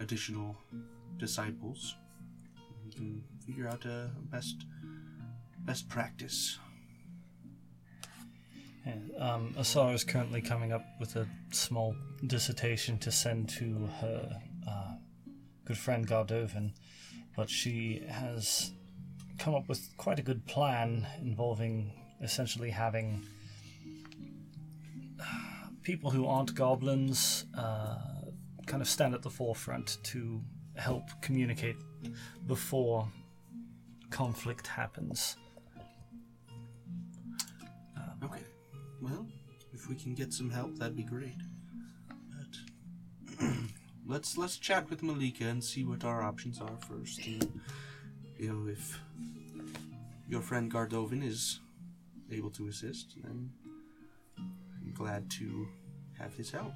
[0.00, 0.56] additional
[1.18, 1.96] disciples.
[2.84, 4.64] We can figure out a best
[5.60, 6.58] best practice.
[8.86, 11.94] And, um, Asara is currently coming up with a small
[12.26, 14.94] dissertation to send to her uh,
[15.66, 16.72] good friend Gardovan,
[17.36, 18.72] but she has
[19.38, 21.92] come up with quite a good plan involving
[22.22, 23.22] essentially having
[25.82, 27.96] people who aren't goblins uh,
[28.70, 30.40] kind of stand at the forefront to
[30.76, 31.74] help communicate
[32.46, 33.08] before
[34.10, 35.36] conflict happens.
[37.96, 38.44] Um, okay.
[39.02, 39.26] Well,
[39.72, 41.34] if we can get some help, that'd be great.
[42.30, 43.44] But
[44.06, 47.26] let's let's chat with Malika and see what our options are first.
[47.26, 47.60] And,
[48.38, 49.00] you know, if
[50.28, 51.58] your friend Gardovan is
[52.30, 53.50] able to assist, then
[54.38, 55.66] I'm glad to
[56.20, 56.74] have his help.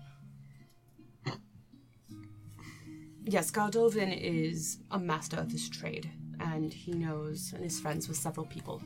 [3.26, 6.10] Yes, Gardovan is a master of his trade,
[6.40, 8.82] and he knows and is friends with several people.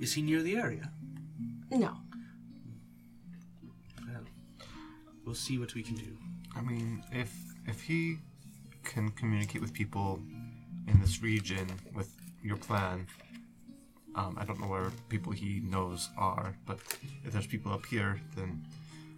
[0.00, 0.92] Is he near the area?
[1.70, 1.96] No,
[4.06, 4.24] Well,
[5.24, 6.16] we'll see what we can do.
[6.56, 7.32] I mean, if
[7.66, 8.18] if he
[8.84, 10.20] can communicate with people
[10.86, 12.10] in this region with
[12.42, 13.06] your plan,
[14.14, 16.78] um, I don't know where people he knows are, but
[17.24, 18.64] if there's people up here, then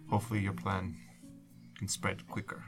[0.09, 0.95] hopefully your plan
[1.77, 2.63] can spread quicker.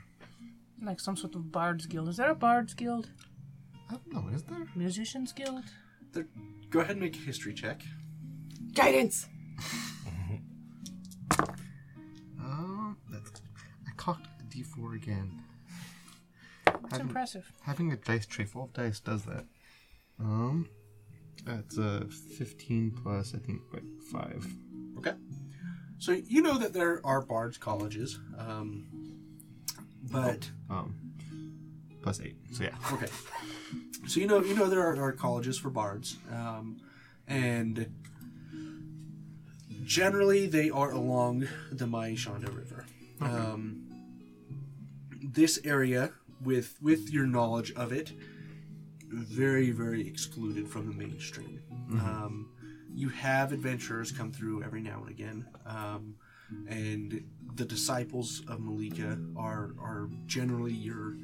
[0.82, 2.09] Like some sort of Bard's Guild.
[2.09, 3.09] Is there a Bard's Guild?
[3.89, 4.67] I don't know, is there?
[4.76, 5.63] Musicians Guild?
[6.11, 6.28] There,
[6.69, 7.84] go ahead and make a history check.
[8.74, 9.28] guidance.
[12.39, 13.41] Um, that's,
[13.88, 15.41] I cocked the D4 again.
[16.65, 17.51] That's Having, impressive.
[17.61, 19.45] having a dice tray full of dice does that.
[20.19, 20.67] Um,
[21.45, 22.05] that's a
[22.38, 24.47] 15 plus, I think, like 5.
[24.99, 25.13] Okay.
[25.97, 28.88] So you know that there are bards colleges, um,
[30.14, 30.95] but Um,
[32.01, 32.36] plus 8.
[32.51, 32.76] So yeah.
[32.93, 33.07] okay.
[34.07, 36.78] So you know you know there are, are colleges for bards, um,
[37.28, 37.89] and
[39.84, 42.86] generally they are along the Maishanda River.
[43.22, 43.84] Um,
[45.22, 46.11] this area,
[46.43, 48.11] with with your knowledge of it,
[49.09, 51.61] very, very excluded from the mainstream.
[51.91, 52.49] Um,
[52.93, 56.16] you have adventurers come through every now and again, um,
[56.67, 57.23] and
[57.55, 61.15] the disciples of Malika are are generally your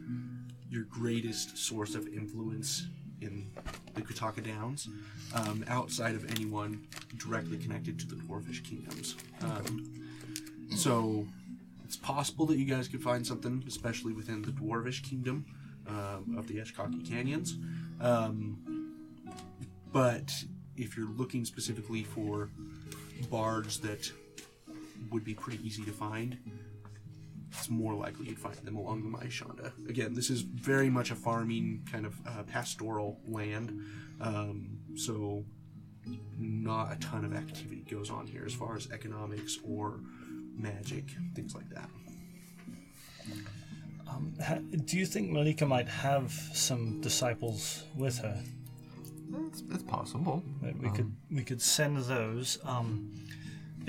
[0.70, 2.88] your greatest source of influence
[3.22, 3.52] in
[3.96, 4.88] the Kutaka Downs,
[5.34, 9.16] um, outside of anyone directly connected to the Dwarfish kingdoms.
[9.42, 9.94] Um,
[10.76, 11.26] so
[11.84, 15.46] it's possible that you guys could find something, especially within the Dwarvish kingdom
[15.88, 17.58] um, of the Eshkaki Canyons.
[18.00, 18.94] Um,
[19.92, 20.32] but
[20.78, 22.50] if you're looking specifically for
[23.30, 24.12] bards that
[25.12, 26.38] would be pretty easy to find,
[27.52, 29.72] it's more likely you'd find them along the Maishanda.
[29.90, 33.72] Again, this is very much a farming kind of uh, pastoral land,
[34.22, 35.44] um, so
[36.38, 40.00] not a ton of activity goes on here as far as economics or
[40.56, 41.90] magic, things like that.
[44.44, 48.42] Ha- Do you think Malika might have some disciples with her?
[49.48, 50.44] It's, it's possible.
[50.64, 52.58] That we could we could send those.
[52.64, 53.14] Um,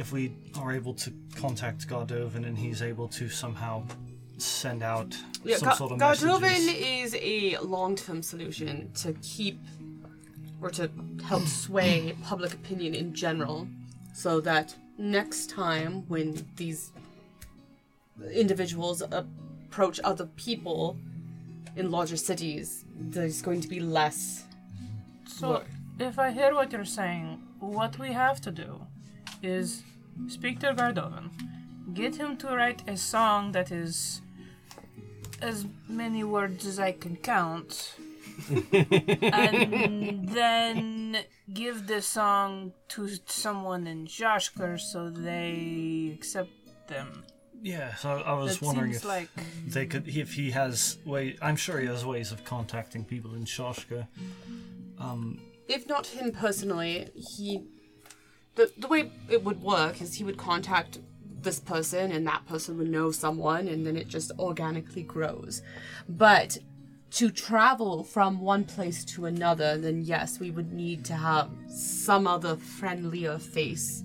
[0.00, 3.84] if we are able to contact Gardovan and he's able to somehow
[4.38, 7.14] send out Yeah, some Ga- sort of Gardovan messages.
[7.14, 9.60] is a long-term solution to keep
[10.62, 10.90] or to
[11.24, 13.68] help sway public opinion in general,
[14.14, 16.92] so that next time when these
[18.32, 20.96] individuals approach other people
[21.76, 24.44] in larger cities, there's going to be less.
[25.26, 25.62] So,
[25.98, 28.80] if I hear what you're saying, what we have to do
[29.42, 29.82] is
[30.28, 31.30] speak to Gardovan,
[31.94, 34.20] get him to write a song that is
[35.42, 37.94] as many words as I can count,
[38.72, 41.18] and then
[41.52, 46.50] give the song to someone in Joshkar so they accept
[46.88, 47.24] them.
[47.62, 49.28] Yeah, so I was That wondering seems if like
[49.66, 51.36] they could, if he has way.
[51.42, 54.06] I'm sure he has ways of contacting people in Shoshka.
[54.98, 57.62] Um, if not him personally, he.
[58.54, 60.98] The, the way it would work is he would contact
[61.42, 65.62] this person, and that person would know someone, and then it just organically grows.
[66.08, 66.58] But
[67.12, 72.26] to travel from one place to another, then yes, we would need to have some
[72.26, 74.04] other friendlier face.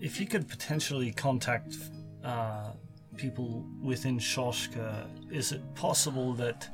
[0.00, 1.76] If he could potentially contact
[2.22, 2.72] uh,
[3.16, 6.68] people within Shoshka, is it possible that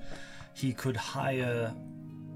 [0.55, 1.73] he could hire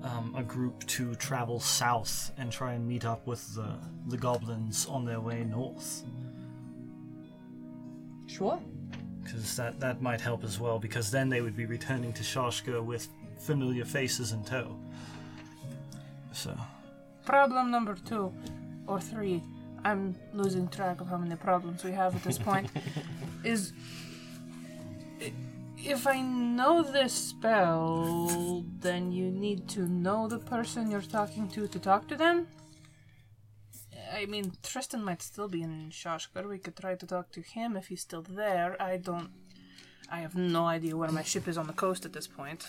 [0.03, 3.75] um, a group to travel south and try and meet up with the,
[4.09, 6.03] the goblins on their way north?
[8.27, 8.61] Sure.
[9.23, 12.83] Because that, that might help as well, because then they would be returning to Shashka
[12.85, 14.77] with familiar faces in tow.
[16.33, 16.57] So,
[17.25, 18.33] problem number two
[18.87, 19.43] or three.
[19.85, 22.69] I'm losing track of how many problems we have at this point.
[23.45, 23.73] is
[25.21, 25.33] i-
[25.79, 31.69] if I know this spell, then you need to know the person you're talking to
[31.69, 32.49] to talk to them.
[34.13, 36.49] I mean, Tristan might still be in Shoshkar.
[36.49, 38.81] We could try to talk to him if he's still there.
[38.81, 39.31] I don't.
[40.11, 42.65] I have no idea where my ship is on the coast at this point.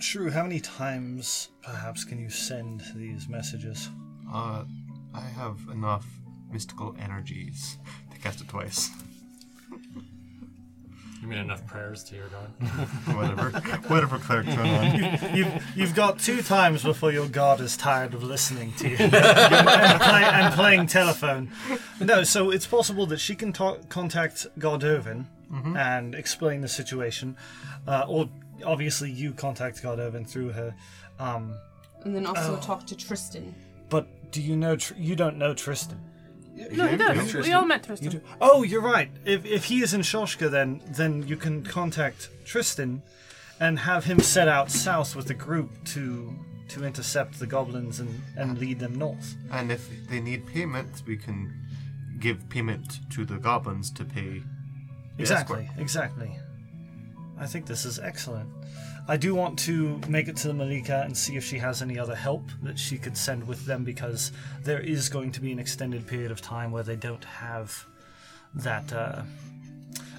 [0.00, 3.90] Shrew, how many times perhaps can you send these messages?
[4.32, 4.64] Uh,
[5.12, 6.06] I have enough
[6.50, 7.78] mystical energies
[8.10, 8.90] to cast it twice.
[11.20, 12.48] You mean enough prayers to your god?
[13.16, 13.50] whatever,
[13.88, 15.18] whatever cleric's run on.
[15.36, 19.10] You've, you've got two times before your god is tired of listening to you and,
[20.00, 21.50] play, and playing telephone.
[22.00, 25.24] No, so it's possible that she can ta- contact Gardovan
[25.76, 27.36] and explain the situation,
[27.86, 28.28] uh, or
[28.64, 30.74] obviously you contact Gardovan through her.
[31.18, 31.54] Um,
[32.04, 33.54] And then also talk to Tristan.
[33.88, 34.76] but do you know?
[34.76, 35.98] Tr- you don't know Tristan.
[36.72, 37.34] No, he does.
[37.34, 38.20] We all met Tristan.
[38.40, 39.10] Oh, you're right.
[39.24, 43.02] If, if he is in Shoshka, then then you can contact Tristan
[43.60, 46.32] and have him set out south with the group to
[46.68, 49.34] to intercept the goblins and, and lead them north.
[49.50, 51.54] And if they need payment, we can
[52.20, 54.42] give payment to the goblins to pay.
[55.16, 55.80] the Exactly, escort.
[55.80, 56.30] exactly.
[57.40, 58.50] I think this is excellent.
[59.10, 61.98] I do want to make it to the Malika and see if she has any
[61.98, 64.32] other help that she could send with them because
[64.62, 67.86] there is going to be an extended period of time where they don't have
[68.54, 69.22] that uh,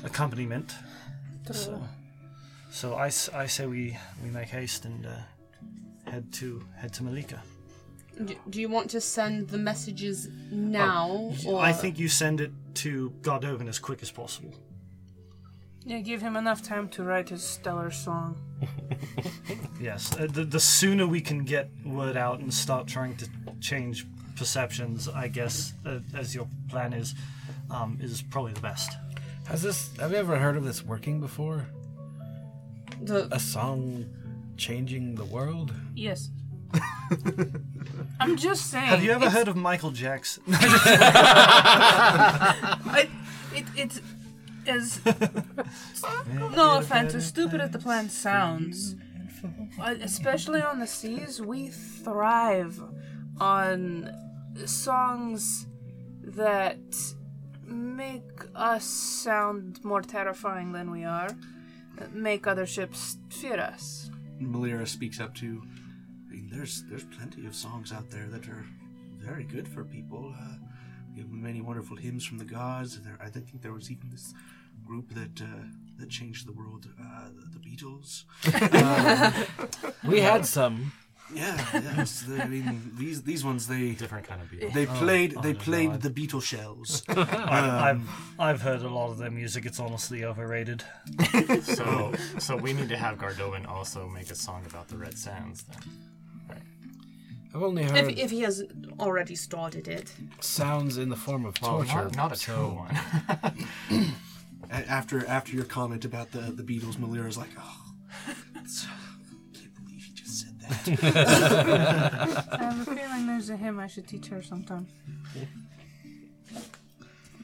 [0.03, 0.73] accompaniment.
[1.51, 1.81] So,
[2.71, 7.41] so I, I say we, we make haste and uh, head to head to Malika.
[8.23, 11.33] Do, do you want to send the messages now?
[11.47, 11.59] or...
[11.61, 14.53] I think you send it to Gardovan as quick as possible.
[15.89, 18.37] Yeah, give him enough time to write his stellar song.
[19.81, 23.29] Yes, uh, the, the sooner we can get word out and start trying to
[23.61, 27.15] change perceptions, I guess, uh, as your plan is,
[27.71, 28.91] um, is probably the best.
[29.47, 29.89] Has this?
[29.97, 31.65] Have you ever heard of this working before?
[33.01, 34.05] the A song
[34.57, 35.73] changing the world?
[35.95, 36.29] Yes.
[38.19, 38.85] I'm just saying.
[38.87, 40.43] Have you ever it's- heard of Michael Jackson?
[40.49, 43.07] I,
[43.55, 44.01] it, it's
[44.69, 44.99] as
[46.55, 48.95] no offense, as stupid as the plan sounds,
[49.81, 52.81] uh, especially on the seas, we thrive
[53.39, 54.13] on
[54.65, 55.67] songs
[56.23, 56.79] that
[57.65, 58.23] make
[58.55, 61.29] us sound more terrifying than we are,
[61.97, 64.09] that make other ships fear us.
[64.41, 65.61] Malira speaks up to.
[66.29, 68.65] I mean, there's there's plenty of songs out there that are
[69.17, 70.33] very good for people.
[70.39, 70.55] Uh,
[71.13, 72.99] we have many wonderful hymns from the gods.
[73.01, 74.33] There, I think there was even this
[74.89, 75.45] group that uh,
[75.99, 78.09] that changed the world, uh, the, the Beatles.
[80.11, 80.91] We had some.
[81.31, 82.23] Yeah, yes.
[82.27, 82.65] they- I mean,
[83.01, 84.71] these these ones they Different kind of beetle.
[84.77, 86.01] they played they no, played God.
[86.01, 87.03] the Beatle shells.
[87.09, 88.03] I, I've
[88.47, 89.65] I've heard a lot of their music.
[89.69, 90.83] It's honestly overrated.
[91.79, 95.63] So, so we need to have Gardovan also make a song about the Red Sands.
[95.69, 95.81] Then.
[97.53, 98.63] I've only If, heard if he has
[98.99, 100.07] already started it.
[100.39, 102.05] sounds in the form of Well, torture.
[102.05, 104.13] not, not a so- true one.
[104.71, 107.81] A- after after your comment about the the Beatles, Malira's like, oh,
[108.55, 112.47] it's- I can't believe he just said that.
[112.51, 114.87] I have a feeling there's a hymn I should teach her sometime.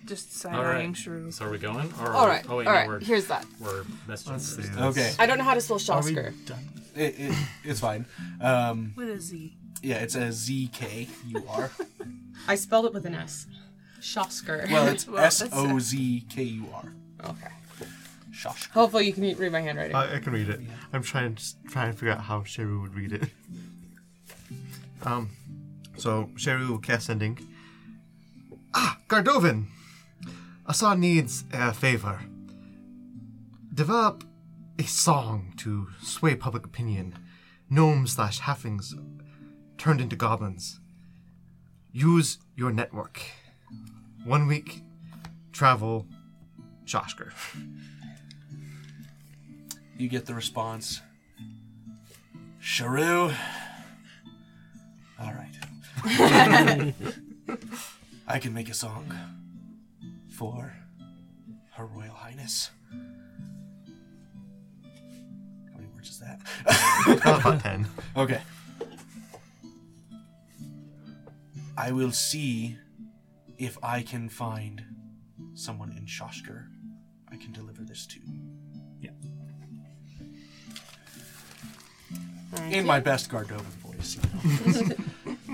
[0.06, 0.82] Just side All right.
[0.82, 1.32] eyeing Shrew.
[1.32, 1.92] So are we going?
[2.00, 2.46] Or All right.
[2.48, 2.88] Oh wait, all no, right.
[2.88, 3.44] we're Here's that.
[3.60, 4.32] we're messaging.
[4.34, 4.62] Let's see.
[4.62, 4.78] first.
[4.80, 6.46] Okay, I don't know how to spell Are we Shosker.
[6.46, 6.60] done?
[6.96, 8.06] it, it, it's fine.
[8.40, 9.58] Um, With a Z.
[9.82, 11.72] yeah, it's a Z K U R.
[12.48, 13.48] I spelled it with an S.
[14.00, 14.70] Shosker.
[14.72, 16.94] Well, it's Well, S that's O Z K U R.
[17.24, 17.48] okay.
[18.32, 18.70] Shosh.
[18.72, 19.96] Hopefully you can read my handwriting.
[19.96, 20.60] I, I can read it.
[20.92, 23.30] I'm trying to trying to figure out how Sheru would read it.
[25.04, 25.30] Um,
[25.98, 27.38] so Sheru will cast sending.
[28.74, 29.68] Ah, Gardovan.
[30.66, 32.22] Asa needs a favor.
[33.72, 34.24] Develop
[34.80, 37.20] a song to sway public opinion.
[37.70, 38.94] Gnomes slash halflings
[39.78, 40.80] turned into goblins.
[41.92, 43.22] Use your network.
[44.26, 44.82] One week,
[45.52, 46.08] travel,
[46.86, 47.32] Shosker.
[49.98, 51.02] You get the response.
[52.62, 53.34] Sharu.
[55.20, 55.52] All right.
[58.28, 59.14] I can make a song
[60.30, 60.74] for
[61.72, 62.72] Her Royal Highness.
[65.72, 66.42] How many words is that?
[67.42, 67.88] About ten.
[68.18, 68.42] okay.
[71.78, 72.78] I will see
[73.58, 74.84] if I can find
[75.54, 76.68] someone in Shoshker
[77.32, 78.20] I can deliver this to.
[79.00, 79.12] Yeah.
[82.70, 84.18] In my best Gardovan voice.
[84.18, 84.96] you know.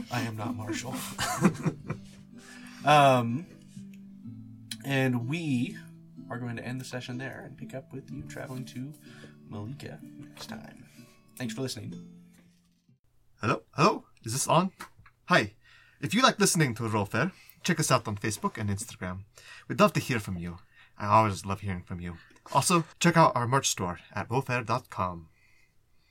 [0.12, 0.94] I am not Marshall.
[2.86, 3.46] um,
[4.86, 5.78] and we
[6.30, 8.94] are going to end the session there and pick up with you traveling to
[9.50, 10.86] Malika next time.
[11.38, 11.94] Thanks for listening.
[13.42, 13.64] Hello?
[13.76, 14.06] Hello?
[14.24, 14.72] Is this on?
[15.26, 15.54] Hi.
[16.02, 17.32] If you like listening to Rollfare,
[17.64, 19.24] check us out on Facebook and Instagram.
[19.68, 20.58] We'd love to hear from you.
[21.02, 22.18] I always love hearing from you.
[22.54, 25.28] Also, check out our merch store at rollfare.com.